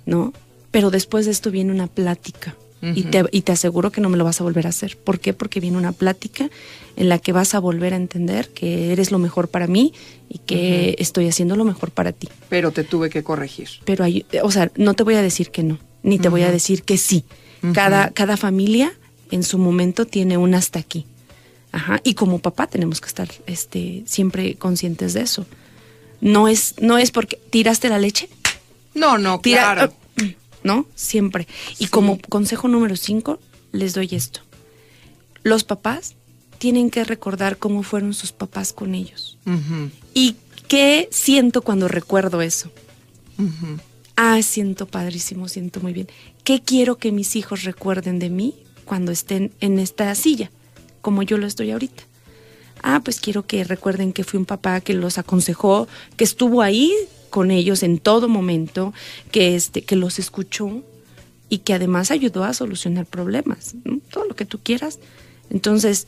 ¿no? 0.05 0.33
Pero 0.69 0.91
después 0.91 1.25
de 1.25 1.31
esto 1.31 1.49
viene 1.49 1.71
una 1.71 1.87
plática 1.87 2.55
y, 2.81 3.03
te, 3.03 3.25
y 3.31 3.41
te 3.41 3.51
aseguro 3.51 3.91
que 3.91 4.01
no 4.01 4.09
me 4.09 4.17
lo 4.17 4.23
vas 4.23 4.39
a 4.39 4.43
volver 4.43 4.67
a 4.67 4.69
hacer. 4.69 4.97
¿Por 4.97 5.19
qué? 5.19 5.33
Porque 5.33 5.59
viene 5.59 5.77
una 5.77 5.93
plática 5.93 6.49
en 6.95 7.09
la 7.09 7.19
que 7.19 7.31
vas 7.31 7.55
a 7.55 7.59
volver 7.59 7.93
a 7.93 7.97
entender 7.97 8.49
que 8.49 8.91
eres 8.91 9.11
lo 9.11 9.19
mejor 9.19 9.47
para 9.49 9.67
mí 9.67 9.93
y 10.29 10.39
que 10.39 10.95
estoy 10.99 11.27
haciendo 11.27 11.55
lo 11.55 11.63
mejor 11.63 11.91
para 11.91 12.11
ti. 12.11 12.29
Pero 12.49 12.71
te 12.71 12.83
tuve 12.83 13.09
que 13.09 13.23
corregir. 13.23 13.69
Pero 13.85 14.03
hay, 14.03 14.25
o 14.43 14.51
sea, 14.51 14.71
no 14.75 14.93
te 14.93 15.03
voy 15.03 15.15
a 15.15 15.21
decir 15.21 15.51
que 15.51 15.63
no, 15.63 15.79
ni 16.03 16.19
te 16.19 16.29
voy 16.29 16.43
a 16.43 16.51
decir 16.51 16.83
que 16.83 16.97
sí. 16.97 17.23
Cada, 17.73 18.11
cada 18.11 18.37
familia 18.37 18.93
en 19.31 19.43
su 19.43 19.57
momento 19.57 20.05
tiene 20.05 20.37
un 20.37 20.53
hasta 20.53 20.79
aquí. 20.79 21.05
Ajá. 21.71 21.99
Y 22.03 22.13
como 22.13 22.39
papá 22.39 22.67
tenemos 22.67 23.01
que 23.01 23.07
estar 23.07 23.27
este, 23.45 24.03
siempre 24.05 24.55
conscientes 24.55 25.13
de 25.13 25.21
eso. 25.21 25.45
No 26.21 26.47
es, 26.47 26.75
no 26.79 26.97
es 26.97 27.11
porque 27.11 27.39
tiraste 27.49 27.89
la 27.89 27.99
leche. 27.99 28.29
No, 28.93 29.17
no, 29.17 29.41
claro. 29.41 29.93
¿No? 30.67 30.85
Siempre. 30.95 31.47
Y 31.79 31.87
como 31.87 32.19
consejo 32.29 32.67
número 32.67 32.95
cinco, 32.95 33.39
les 33.71 33.93
doy 33.93 34.09
esto. 34.11 34.41
Los 35.43 35.63
papás 35.63 36.15
tienen 36.59 36.89
que 36.89 37.03
recordar 37.05 37.57
cómo 37.57 37.81
fueron 37.83 38.13
sus 38.13 38.31
papás 38.31 38.73
con 38.73 38.93
ellos. 38.93 39.37
¿Y 40.13 40.35
qué 40.67 41.07
siento 41.09 41.61
cuando 41.61 41.87
recuerdo 41.87 42.41
eso? 42.41 42.69
Ah, 44.17 44.41
siento 44.41 44.87
padrísimo, 44.87 45.47
siento 45.47 45.79
muy 45.79 45.93
bien. 45.93 46.07
¿Qué 46.43 46.61
quiero 46.61 46.97
que 46.97 47.11
mis 47.11 47.35
hijos 47.35 47.63
recuerden 47.63 48.19
de 48.19 48.29
mí 48.29 48.55
cuando 48.83 49.11
estén 49.11 49.53
en 49.61 49.79
esta 49.79 50.13
silla, 50.15 50.51
como 51.01 51.23
yo 51.23 51.37
lo 51.37 51.47
estoy 51.47 51.71
ahorita? 51.71 52.03
Ah, 52.83 53.01
pues 53.03 53.19
quiero 53.19 53.45
que 53.45 53.63
recuerden 53.63 54.11
que 54.11 54.23
fui 54.23 54.37
un 54.37 54.45
papá 54.45 54.81
que 54.81 54.93
los 54.93 55.17
aconsejó, 55.17 55.87
que 56.17 56.23
estuvo 56.23 56.61
ahí 56.61 56.93
con 57.29 57.51
ellos 57.51 57.83
en 57.83 57.99
todo 57.99 58.27
momento, 58.27 58.93
que, 59.31 59.55
este, 59.55 59.83
que 59.83 59.95
los 59.95 60.19
escuchó 60.19 60.83
y 61.49 61.59
que 61.59 61.73
además 61.73 62.11
ayudó 62.11 62.43
a 62.43 62.53
solucionar 62.53 63.05
problemas, 63.05 63.75
todo 64.11 64.25
lo 64.25 64.35
que 64.35 64.45
tú 64.45 64.59
quieras. 64.61 64.99
Entonces, 65.49 66.07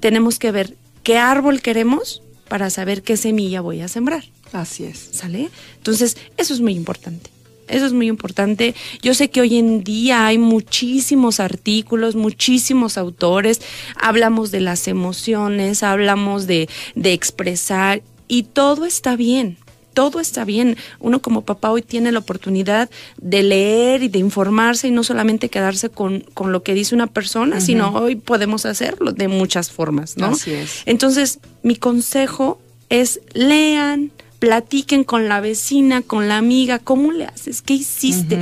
tenemos 0.00 0.38
que 0.38 0.50
ver 0.50 0.74
qué 1.02 1.18
árbol 1.18 1.62
queremos 1.62 2.22
para 2.48 2.70
saber 2.70 3.02
qué 3.02 3.16
semilla 3.16 3.60
voy 3.60 3.80
a 3.80 3.88
sembrar. 3.88 4.24
Así 4.52 4.84
es. 4.84 5.08
¿Sale? 5.12 5.50
Entonces, 5.76 6.16
eso 6.36 6.54
es 6.54 6.60
muy 6.60 6.74
importante. 6.74 7.30
Eso 7.68 7.86
es 7.86 7.92
muy 7.92 8.06
importante. 8.06 8.74
Yo 9.02 9.14
sé 9.14 9.28
que 9.28 9.40
hoy 9.40 9.56
en 9.56 9.82
día 9.82 10.26
hay 10.26 10.38
muchísimos 10.38 11.40
artículos, 11.40 12.14
muchísimos 12.14 12.96
autores. 12.96 13.60
Hablamos 14.00 14.52
de 14.52 14.60
las 14.60 14.86
emociones, 14.86 15.82
hablamos 15.82 16.46
de, 16.46 16.68
de 16.94 17.12
expresar 17.12 18.02
y 18.28 18.44
todo 18.44 18.84
está 18.84 19.16
bien 19.16 19.58
todo 19.96 20.20
está 20.20 20.44
bien. 20.44 20.76
Uno 21.00 21.22
como 21.22 21.40
papá 21.40 21.70
hoy 21.70 21.80
tiene 21.80 22.12
la 22.12 22.18
oportunidad 22.18 22.90
de 23.16 23.42
leer 23.42 24.02
y 24.02 24.08
de 24.08 24.18
informarse 24.18 24.88
y 24.88 24.90
no 24.90 25.02
solamente 25.02 25.48
quedarse 25.48 25.88
con, 25.88 26.20
con 26.34 26.52
lo 26.52 26.62
que 26.62 26.74
dice 26.74 26.94
una 26.94 27.06
persona, 27.06 27.62
sino 27.62 27.94
hoy 27.94 28.16
podemos 28.16 28.66
hacerlo 28.66 29.12
de 29.12 29.28
muchas 29.28 29.70
formas, 29.70 30.18
¿no? 30.18 30.26
Así 30.26 30.52
es. 30.52 30.82
Entonces, 30.84 31.38
mi 31.62 31.76
consejo 31.76 32.60
es 32.90 33.20
lean, 33.32 34.12
platiquen 34.38 35.02
con 35.02 35.30
la 35.30 35.40
vecina, 35.40 36.02
con 36.02 36.28
la 36.28 36.36
amiga, 36.36 36.78
¿cómo 36.78 37.10
le 37.10 37.24
haces? 37.24 37.62
¿Qué 37.62 37.72
hiciste? 37.72 38.38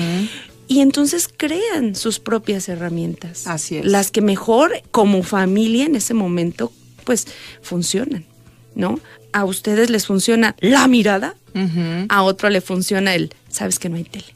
Y 0.66 0.80
entonces 0.80 1.28
crean 1.34 1.94
sus 1.94 2.18
propias 2.18 2.68
herramientas. 2.68 3.46
Así 3.46 3.76
es. 3.76 3.86
Las 3.86 4.10
que 4.10 4.22
mejor 4.22 4.72
como 4.90 5.22
familia 5.22 5.84
en 5.84 5.94
ese 5.94 6.14
momento, 6.14 6.72
pues 7.04 7.28
funcionan, 7.62 8.24
¿no? 8.74 8.98
A 9.32 9.44
ustedes 9.44 9.88
les 9.88 10.04
funciona 10.04 10.56
la 10.58 10.88
mirada, 10.88 11.36
a 12.08 12.22
otro 12.22 12.50
le 12.50 12.60
funciona 12.60 13.14
el, 13.14 13.32
sabes 13.48 13.78
que 13.78 13.88
no 13.88 13.96
hay 13.96 14.04
tele, 14.04 14.34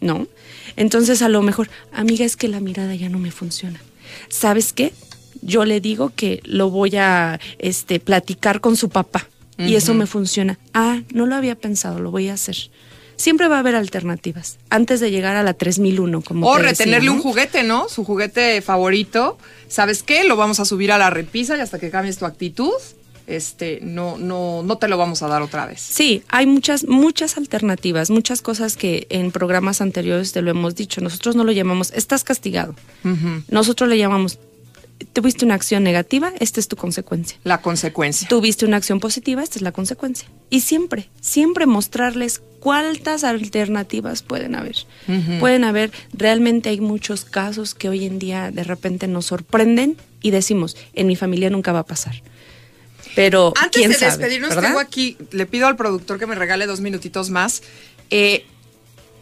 ¿no? 0.00 0.26
Entonces 0.76 1.22
a 1.22 1.28
lo 1.28 1.42
mejor, 1.42 1.68
amiga, 1.92 2.24
es 2.24 2.36
que 2.36 2.48
la 2.48 2.60
mirada 2.60 2.94
ya 2.94 3.08
no 3.08 3.18
me 3.18 3.30
funciona. 3.30 3.80
¿Sabes 4.28 4.72
qué? 4.72 4.92
Yo 5.42 5.64
le 5.64 5.80
digo 5.80 6.12
que 6.14 6.40
lo 6.44 6.70
voy 6.70 6.96
a 6.96 7.38
este, 7.58 8.00
platicar 8.00 8.60
con 8.60 8.76
su 8.76 8.88
papá 8.88 9.28
y 9.58 9.74
eso 9.74 9.94
me 9.94 10.06
funciona. 10.06 10.58
Ah, 10.74 11.00
no 11.12 11.26
lo 11.26 11.34
había 11.34 11.54
pensado, 11.54 11.98
lo 11.98 12.10
voy 12.10 12.28
a 12.28 12.34
hacer. 12.34 12.56
Siempre 13.16 13.48
va 13.48 13.56
a 13.56 13.60
haber 13.60 13.74
alternativas. 13.74 14.58
Antes 14.68 15.00
de 15.00 15.10
llegar 15.10 15.36
a 15.36 15.42
la 15.42 15.54
3001 15.54 16.20
como 16.20 16.46
o 16.46 16.58
retenerle 16.58 17.08
un 17.08 17.20
juguete 17.20 17.62
no 17.62 17.88
su 17.88 18.04
juguete 18.04 18.60
favorito. 18.60 19.38
Sabes 19.68 20.02
qué 20.02 20.24
lo 20.24 20.36
vamos 20.36 20.60
a 20.60 20.66
subir 20.66 20.92
a 20.92 20.98
la 20.98 21.08
repisa 21.08 21.56
y 21.56 21.60
hasta 21.60 21.78
que 21.78 21.90
cambies 21.90 22.18
tu 22.18 22.26
actitud 22.26 22.74
este, 23.26 23.80
no, 23.82 24.18
no, 24.18 24.62
no 24.62 24.78
te 24.78 24.88
lo 24.88 24.96
vamos 24.96 25.22
a 25.22 25.28
dar 25.28 25.42
otra 25.42 25.66
vez. 25.66 25.80
Sí, 25.80 26.22
hay 26.28 26.46
muchas, 26.46 26.86
muchas 26.86 27.36
alternativas, 27.36 28.10
muchas 28.10 28.42
cosas 28.42 28.76
que 28.76 29.06
en 29.10 29.32
programas 29.32 29.80
anteriores 29.80 30.32
te 30.32 30.42
lo 30.42 30.50
hemos 30.50 30.74
dicho. 30.74 31.00
Nosotros 31.00 31.36
no 31.36 31.44
lo 31.44 31.52
llamamos, 31.52 31.92
estás 31.92 32.24
castigado. 32.24 32.74
Nosotros 33.48 33.88
le 33.88 33.98
llamamos, 33.98 34.38
tuviste 35.12 35.44
una 35.44 35.54
acción 35.54 35.82
negativa, 35.82 36.32
esta 36.40 36.60
es 36.60 36.68
tu 36.68 36.76
consecuencia. 36.76 37.38
La 37.44 37.60
consecuencia. 37.60 38.28
Tuviste 38.28 38.64
una 38.64 38.76
acción 38.76 39.00
positiva, 39.00 39.42
esta 39.42 39.58
es 39.58 39.62
la 39.62 39.72
consecuencia. 39.72 40.28
Y 40.50 40.60
siempre, 40.60 41.08
siempre 41.20 41.66
mostrarles 41.66 42.42
cuántas 42.60 43.24
alternativas 43.24 44.22
pueden 44.22 44.54
haber. 44.54 44.76
Pueden 45.40 45.64
haber, 45.64 45.92
realmente 46.12 46.68
hay 46.68 46.80
muchos 46.80 47.24
casos 47.24 47.74
que 47.74 47.88
hoy 47.88 48.04
en 48.06 48.18
día 48.18 48.50
de 48.50 48.64
repente 48.64 49.06
nos 49.08 49.26
sorprenden 49.26 49.96
y 50.20 50.30
decimos, 50.30 50.76
en 50.94 51.06
mi 51.06 51.16
familia 51.16 51.50
nunca 51.50 51.72
va 51.72 51.80
a 51.80 51.86
pasar. 51.86 52.22
Pero 53.16 53.54
antes 53.56 53.98
de 53.98 54.06
despedirnos, 54.06 54.54
tengo 54.60 54.78
aquí, 54.78 55.16
le 55.30 55.46
pido 55.46 55.66
al 55.66 55.74
productor 55.74 56.18
que 56.18 56.26
me 56.26 56.34
regale 56.34 56.66
dos 56.66 56.80
minutitos 56.80 57.30
más. 57.30 57.62
Eh, 58.10 58.44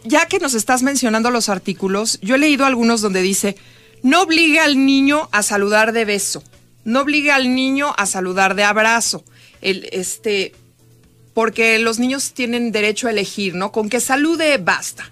ya 0.03 0.27
que 0.27 0.37
nos 0.37 0.53
estás 0.53 0.83
mencionando 0.83 1.31
los 1.31 1.47
artículos, 1.47 2.19
yo 2.21 2.35
he 2.35 2.37
leído 2.37 2.65
algunos 2.65 2.99
donde 2.99 3.21
dice, 3.21 3.55
no 4.03 4.21
obligue 4.23 4.59
al 4.59 4.85
niño 4.85 5.29
a 5.31 5.43
saludar 5.43 5.93
de 5.93 6.03
beso, 6.03 6.43
no 6.83 7.01
obligue 7.01 7.31
al 7.31 7.55
niño 7.55 7.95
a 7.97 8.05
saludar 8.05 8.55
de 8.55 8.65
abrazo. 8.65 9.23
El, 9.61 9.87
este, 9.93 10.51
porque 11.33 11.79
los 11.79 11.97
niños 11.97 12.33
tienen 12.33 12.73
derecho 12.73 13.07
a 13.07 13.11
elegir, 13.11 13.55
¿no? 13.55 13.71
Con 13.71 13.89
que 13.89 14.01
salude 14.01 14.57
basta. 14.57 15.09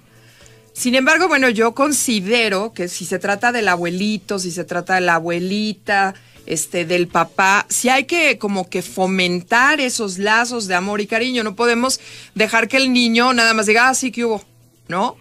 Sin 0.73 0.95
embargo, 0.95 1.29
bueno, 1.29 1.47
yo 1.47 1.73
considero 1.73 2.73
que 2.73 2.89
si 2.89 3.05
se 3.05 3.17
trata 3.17 3.53
del 3.53 3.69
abuelito, 3.69 4.39
si 4.39 4.51
se 4.51 4.65
trata 4.65 4.95
de 4.95 5.01
la 5.01 5.15
abuelita, 5.15 6.15
este, 6.45 6.85
del 6.85 7.07
papá, 7.07 7.65
si 7.69 7.89
hay 7.89 8.05
que 8.05 8.37
como 8.37 8.69
que 8.69 8.81
fomentar 8.81 9.79
esos 9.79 10.17
lazos 10.17 10.67
de 10.67 10.75
amor 10.75 11.01
y 11.01 11.07
cariño. 11.07 11.43
No 11.43 11.55
podemos 11.55 11.99
dejar 12.35 12.67
que 12.67 12.77
el 12.77 12.91
niño 12.91 13.33
nada 13.33 13.53
más 13.53 13.65
diga, 13.65 13.89
ah, 13.89 13.93
sí 13.93 14.11
que 14.11 14.25
hubo, 14.25 14.43
¿no? 14.87 15.17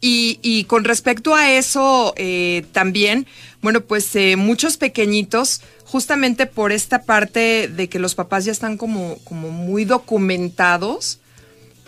Y, 0.00 0.38
y 0.42 0.64
con 0.64 0.84
respecto 0.84 1.34
a 1.34 1.50
eso 1.52 2.14
eh, 2.16 2.64
también, 2.72 3.26
bueno, 3.60 3.82
pues 3.82 4.14
eh, 4.16 4.36
muchos 4.36 4.78
pequeñitos, 4.78 5.60
justamente 5.84 6.46
por 6.46 6.72
esta 6.72 7.02
parte 7.02 7.68
de 7.68 7.88
que 7.88 7.98
los 7.98 8.14
papás 8.14 8.46
ya 8.46 8.52
están 8.52 8.78
como, 8.78 9.18
como 9.24 9.50
muy 9.50 9.84
documentados, 9.84 11.18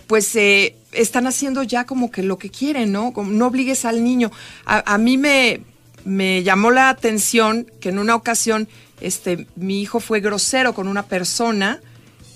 pues 0.07 0.37
eh, 0.37 0.77
están 0.93 1.27
haciendo 1.27 1.63
ya 1.63 1.87
como 1.87 2.11
que 2.11 2.23
lo 2.23 2.37
que 2.37 2.51
quieren, 2.51 2.93
¿no? 2.93 3.15
Como 3.15 3.31
no 3.33 3.47
obligues 3.47 3.87
al 3.87 4.05
niño. 4.05 4.31
A, 4.67 4.93
a 4.93 4.99
mí 4.99 5.17
me, 5.17 5.63
me 6.05 6.43
llamó 6.43 6.71
la 6.71 6.89
atención 6.89 7.67
que 7.81 7.91
en 7.91 7.99
una 7.99 8.15
ocasión 8.15 8.69
este, 9.01 9.47
mi 9.57 9.81
hijo 9.81 10.01
fue 10.01 10.21
grosero 10.21 10.75
con 10.75 10.89
una 10.89 11.05
persona 11.05 11.81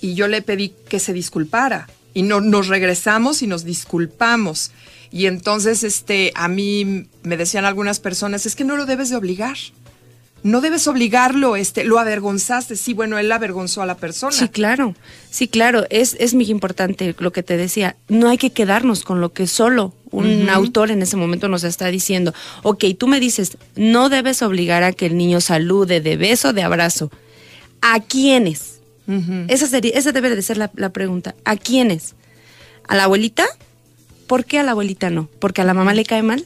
y 0.01 0.13
yo 0.13 0.27
le 0.27 0.41
pedí 0.41 0.73
que 0.89 0.99
se 0.99 1.13
disculpara. 1.13 1.87
Y 2.13 2.23
no, 2.23 2.41
nos 2.41 2.67
regresamos 2.67 3.41
y 3.41 3.47
nos 3.47 3.63
disculpamos. 3.63 4.71
Y 5.11 5.27
entonces 5.27 5.83
este, 5.83 6.31
a 6.35 6.47
mí 6.47 7.07
me 7.23 7.37
decían 7.37 7.65
algunas 7.65 7.99
personas, 7.99 8.45
es 8.45 8.55
que 8.55 8.63
no 8.63 8.75
lo 8.75 8.85
debes 8.85 9.09
de 9.09 9.15
obligar. 9.15 9.57
No 10.43 10.61
debes 10.61 10.87
obligarlo, 10.87 11.55
este, 11.55 11.83
lo 11.83 11.99
avergonzaste. 11.99 12.75
Sí, 12.75 12.93
bueno, 12.93 13.17
él 13.17 13.31
avergonzó 13.31 13.81
a 13.81 13.85
la 13.85 13.97
persona. 13.97 14.31
Sí, 14.31 14.49
claro, 14.49 14.95
sí, 15.31 15.47
claro, 15.47 15.85
es, 15.89 16.15
es 16.19 16.33
muy 16.33 16.49
importante 16.49 17.15
lo 17.17 17.31
que 17.31 17.43
te 17.43 17.57
decía. 17.57 17.95
No 18.07 18.29
hay 18.29 18.37
que 18.37 18.51
quedarnos 18.51 19.03
con 19.03 19.19
lo 19.19 19.33
que 19.33 19.47
solo 19.47 19.93
un 20.11 20.49
autor 20.49 20.91
en 20.91 21.01
ese 21.01 21.17
momento 21.17 21.47
nos 21.47 21.63
está 21.63 21.87
diciendo. 21.87 22.33
Ok, 22.63 22.85
tú 22.97 23.07
me 23.07 23.19
dices, 23.19 23.57
no 23.75 24.09
debes 24.09 24.41
obligar 24.41 24.83
a 24.83 24.93
que 24.93 25.05
el 25.05 25.17
niño 25.17 25.41
salude 25.41 26.01
de 26.01 26.17
beso, 26.17 26.53
de 26.53 26.63
abrazo. 26.63 27.11
¿A 27.81 27.99
quiénes? 28.01 28.75
esa, 29.47 29.67
sería, 29.67 29.93
esa 29.93 30.11
debe 30.11 30.35
de 30.35 30.41
ser 30.41 30.57
la, 30.57 30.69
la 30.75 30.89
pregunta. 30.89 31.33
¿A 31.45 31.55
quiénes? 31.55 32.15
¿A 32.87 32.95
la 32.95 33.05
abuelita? 33.05 33.45
¿Por 34.27 34.43
qué 34.45 34.59
a 34.59 34.63
la 34.63 34.71
abuelita 34.71 35.09
no? 35.09 35.29
¿Porque 35.39 35.61
a 35.61 35.65
la 35.65 35.73
mamá 35.73 35.93
le 35.93 36.05
cae 36.05 36.23
mal? 36.23 36.45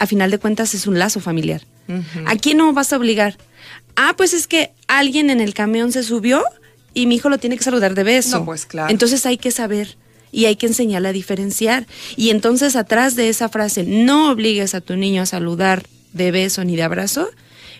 A 0.00 0.06
final 0.06 0.32
de 0.32 0.38
cuentas 0.38 0.74
es 0.74 0.86
un 0.88 0.98
lazo 0.98 1.20
familiar. 1.20 1.62
¿A 2.26 2.36
quién 2.36 2.58
no 2.58 2.72
vas 2.72 2.92
a 2.92 2.96
obligar? 2.96 3.38
Ah, 3.94 4.14
pues 4.16 4.34
es 4.34 4.46
que 4.46 4.72
alguien 4.88 5.30
en 5.30 5.40
el 5.40 5.54
camión 5.54 5.92
se 5.92 6.02
subió 6.02 6.42
y 6.92 7.06
mi 7.06 7.16
hijo 7.16 7.28
lo 7.28 7.38
tiene 7.38 7.56
que 7.56 7.62
saludar 7.62 7.94
de 7.94 8.02
beso. 8.02 8.40
No, 8.40 8.44
pues 8.44 8.66
claro. 8.66 8.90
Entonces 8.90 9.24
hay 9.26 9.38
que 9.38 9.52
saber 9.52 9.96
y 10.34 10.46
hay 10.46 10.56
que 10.56 10.66
enseñarle 10.66 11.08
a 11.08 11.12
diferenciar. 11.12 11.86
Y 12.16 12.30
entonces 12.30 12.74
atrás 12.74 13.14
de 13.14 13.28
esa 13.28 13.48
frase, 13.48 13.84
no 13.84 14.30
obligues 14.30 14.74
a 14.74 14.80
tu 14.80 14.96
niño 14.96 15.22
a 15.22 15.26
saludar 15.26 15.86
de 16.12 16.32
beso 16.32 16.64
ni 16.64 16.74
de 16.74 16.82
abrazo, 16.82 17.28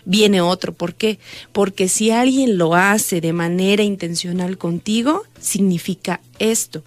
viene 0.05 0.39
otro. 0.39 0.73
¿Por 0.73 0.93
qué? 0.93 1.19
Porque 1.51 1.89
si 1.89 2.11
alguien 2.11 2.57
lo 2.57 2.75
hace 2.75 3.19
de 3.19 3.33
manera 3.33 3.83
intencional 3.83 4.57
contigo, 4.57 5.23
significa 5.39 6.21
esto. 6.39 6.83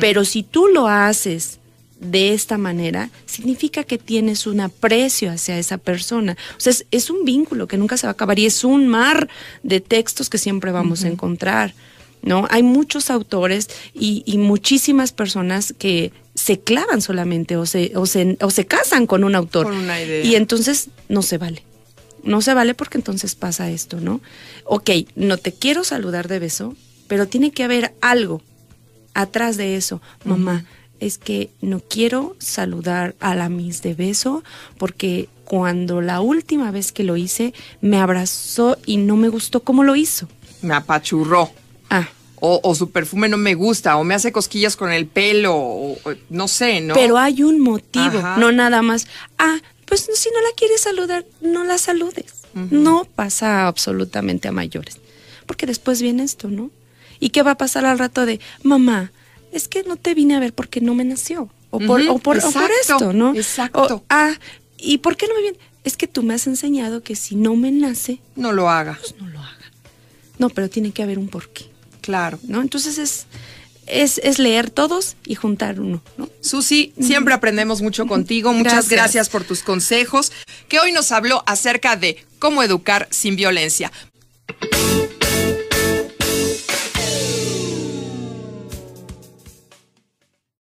Pero 0.00 0.24
si 0.24 0.42
tú 0.42 0.66
lo 0.66 0.88
haces 0.88 1.60
de 2.00 2.34
esta 2.34 2.58
manera, 2.58 3.10
significa 3.26 3.84
que 3.84 3.98
tienes 3.98 4.48
un 4.48 4.60
aprecio 4.60 5.30
hacia 5.30 5.56
esa 5.56 5.78
persona. 5.78 6.36
O 6.56 6.60
sea, 6.60 6.74
es, 6.90 7.10
un 7.10 7.24
vínculo 7.24 7.68
que 7.68 7.76
nunca 7.76 7.96
se 7.96 8.08
va 8.08 8.10
a 8.10 8.14
acabar 8.14 8.40
y 8.40 8.46
es 8.46 8.64
un 8.64 8.88
mar 8.88 9.28
de 9.62 9.80
textos 9.80 10.28
que 10.28 10.38
siempre 10.38 10.72
vamos 10.72 11.04
a 11.04 11.08
encontrar. 11.08 11.74
¿No? 12.22 12.46
Hay 12.50 12.62
muchos 12.62 13.10
autores 13.10 13.68
y, 13.94 14.22
muchísimas 14.38 15.12
personas 15.12 15.74
que 15.76 16.12
se 16.34 16.60
clavan 16.60 17.02
solamente 17.02 17.56
o 17.56 17.66
se, 17.66 17.92
o 17.96 18.06
se, 18.06 18.38
o 18.40 18.50
se 18.50 18.64
casan 18.64 19.06
con 19.06 19.24
un 19.24 19.34
autor. 19.34 19.66
Con 19.66 19.76
una 19.76 20.00
idea. 20.00 20.24
Y 20.24 20.36
entonces 20.36 20.90
no 21.08 21.22
se 21.22 21.38
vale. 21.38 21.64
No 22.22 22.40
se 22.40 22.54
vale 22.54 22.74
porque 22.74 22.98
entonces 22.98 23.34
pasa 23.34 23.70
esto, 23.70 24.00
¿no? 24.00 24.20
Ok, 24.64 24.90
no 25.16 25.36
te 25.36 25.52
quiero 25.52 25.82
saludar 25.82 26.28
de 26.28 26.38
beso, 26.38 26.76
pero 27.08 27.26
tiene 27.26 27.50
que 27.50 27.64
haber 27.64 27.92
algo 28.00 28.40
atrás 29.14 29.56
de 29.56 29.76
eso. 29.76 30.00
Mamá, 30.24 30.64
es 31.00 31.18
que 31.18 31.50
no 31.60 31.80
quiero 31.80 32.36
saludar 32.38 33.16
a 33.18 33.34
la 33.34 33.48
Miss 33.48 33.82
de 33.82 33.94
beso 33.94 34.44
porque 34.78 35.28
cuando 35.44 36.00
la 36.00 36.20
última 36.20 36.70
vez 36.70 36.92
que 36.92 37.02
lo 37.02 37.16
hice 37.16 37.52
me 37.80 37.98
abrazó 37.98 38.78
y 38.86 38.98
no 38.98 39.16
me 39.16 39.28
gustó 39.28 39.60
cómo 39.60 39.82
lo 39.82 39.96
hizo. 39.96 40.28
Me 40.62 40.74
apachurró. 40.74 41.50
Ah. 41.92 42.08
O, 42.44 42.74
su 42.74 42.90
perfume 42.90 43.28
no 43.28 43.36
me 43.36 43.54
gusta, 43.54 43.96
o 43.98 44.02
me 44.02 44.14
hace 44.14 44.32
cosquillas 44.32 44.74
con 44.74 44.90
el 44.90 45.06
pelo, 45.06 45.54
o, 45.54 45.96
no 46.28 46.48
sé, 46.48 46.80
¿no? 46.80 46.94
Pero 46.94 47.16
hay 47.16 47.44
un 47.44 47.60
motivo, 47.60 48.20
no 48.36 48.50
nada 48.50 48.82
más. 48.82 49.06
Ah, 49.38 49.58
pues 49.86 50.10
si 50.12 50.28
no 50.30 50.40
la 50.40 50.48
quieres 50.56 50.80
saludar, 50.80 51.24
no 51.40 51.62
la 51.62 51.78
saludes. 51.78 52.42
No 52.54 53.04
pasa 53.04 53.68
absolutamente 53.68 54.48
a 54.48 54.52
mayores. 54.52 54.98
Porque 55.46 55.66
después 55.66 56.02
viene 56.02 56.24
esto, 56.24 56.48
¿no? 56.48 56.72
¿Y 57.20 57.30
qué 57.30 57.44
va 57.44 57.52
a 57.52 57.56
pasar 57.56 57.84
al 57.84 58.00
rato 58.00 58.26
de, 58.26 58.40
mamá, 58.64 59.12
es 59.52 59.68
que 59.68 59.84
no 59.84 59.94
te 59.94 60.14
vine 60.14 60.34
a 60.34 60.40
ver 60.40 60.52
porque 60.52 60.80
no 60.80 60.96
me 60.96 61.04
nació. 61.04 61.48
O 61.70 61.78
por, 61.78 62.02
o 62.08 62.18
por, 62.18 62.38
esto, 62.38 63.12
¿no? 63.12 63.34
Exacto. 63.36 64.02
ah, 64.08 64.32
¿y 64.78 64.98
por 64.98 65.16
qué 65.16 65.28
no 65.28 65.34
me 65.36 65.42
viene? 65.42 65.58
Es 65.84 65.96
que 65.96 66.08
tú 66.08 66.24
me 66.24 66.34
has 66.34 66.46
enseñado 66.48 67.02
que 67.02 67.14
si 67.14 67.36
no 67.36 67.54
me 67.54 67.70
nace... 67.70 68.18
No 68.34 68.50
lo 68.50 68.68
haga. 68.68 68.98
Pues 69.00 69.14
no 69.16 69.28
lo 69.28 69.38
haga. 69.38 69.70
No, 70.38 70.50
pero 70.50 70.68
tiene 70.68 70.92
que 70.92 71.02
haber 71.02 71.18
un 71.18 71.28
porqué. 71.28 71.71
Claro. 72.02 72.38
¿No? 72.42 72.60
Entonces 72.60 72.98
es, 72.98 73.26
es, 73.86 74.18
es, 74.18 74.38
leer 74.38 74.68
todos 74.68 75.16
y 75.24 75.36
juntar 75.36 75.80
uno. 75.80 76.02
¿no? 76.18 76.28
Susi, 76.40 76.92
siempre 77.00 77.32
aprendemos 77.32 77.80
mucho 77.80 78.06
contigo. 78.06 78.52
Muchas 78.52 78.90
gracias. 78.90 79.30
por 79.30 79.44
tus 79.44 79.62
consejos, 79.62 80.32
que 80.68 80.78
hoy 80.80 80.92
nos 80.92 81.12
habló 81.12 81.42
acerca 81.46 81.96
de 81.96 82.22
cómo 82.38 82.62
educar 82.62 83.08
sin 83.10 83.36
violencia. 83.36 83.90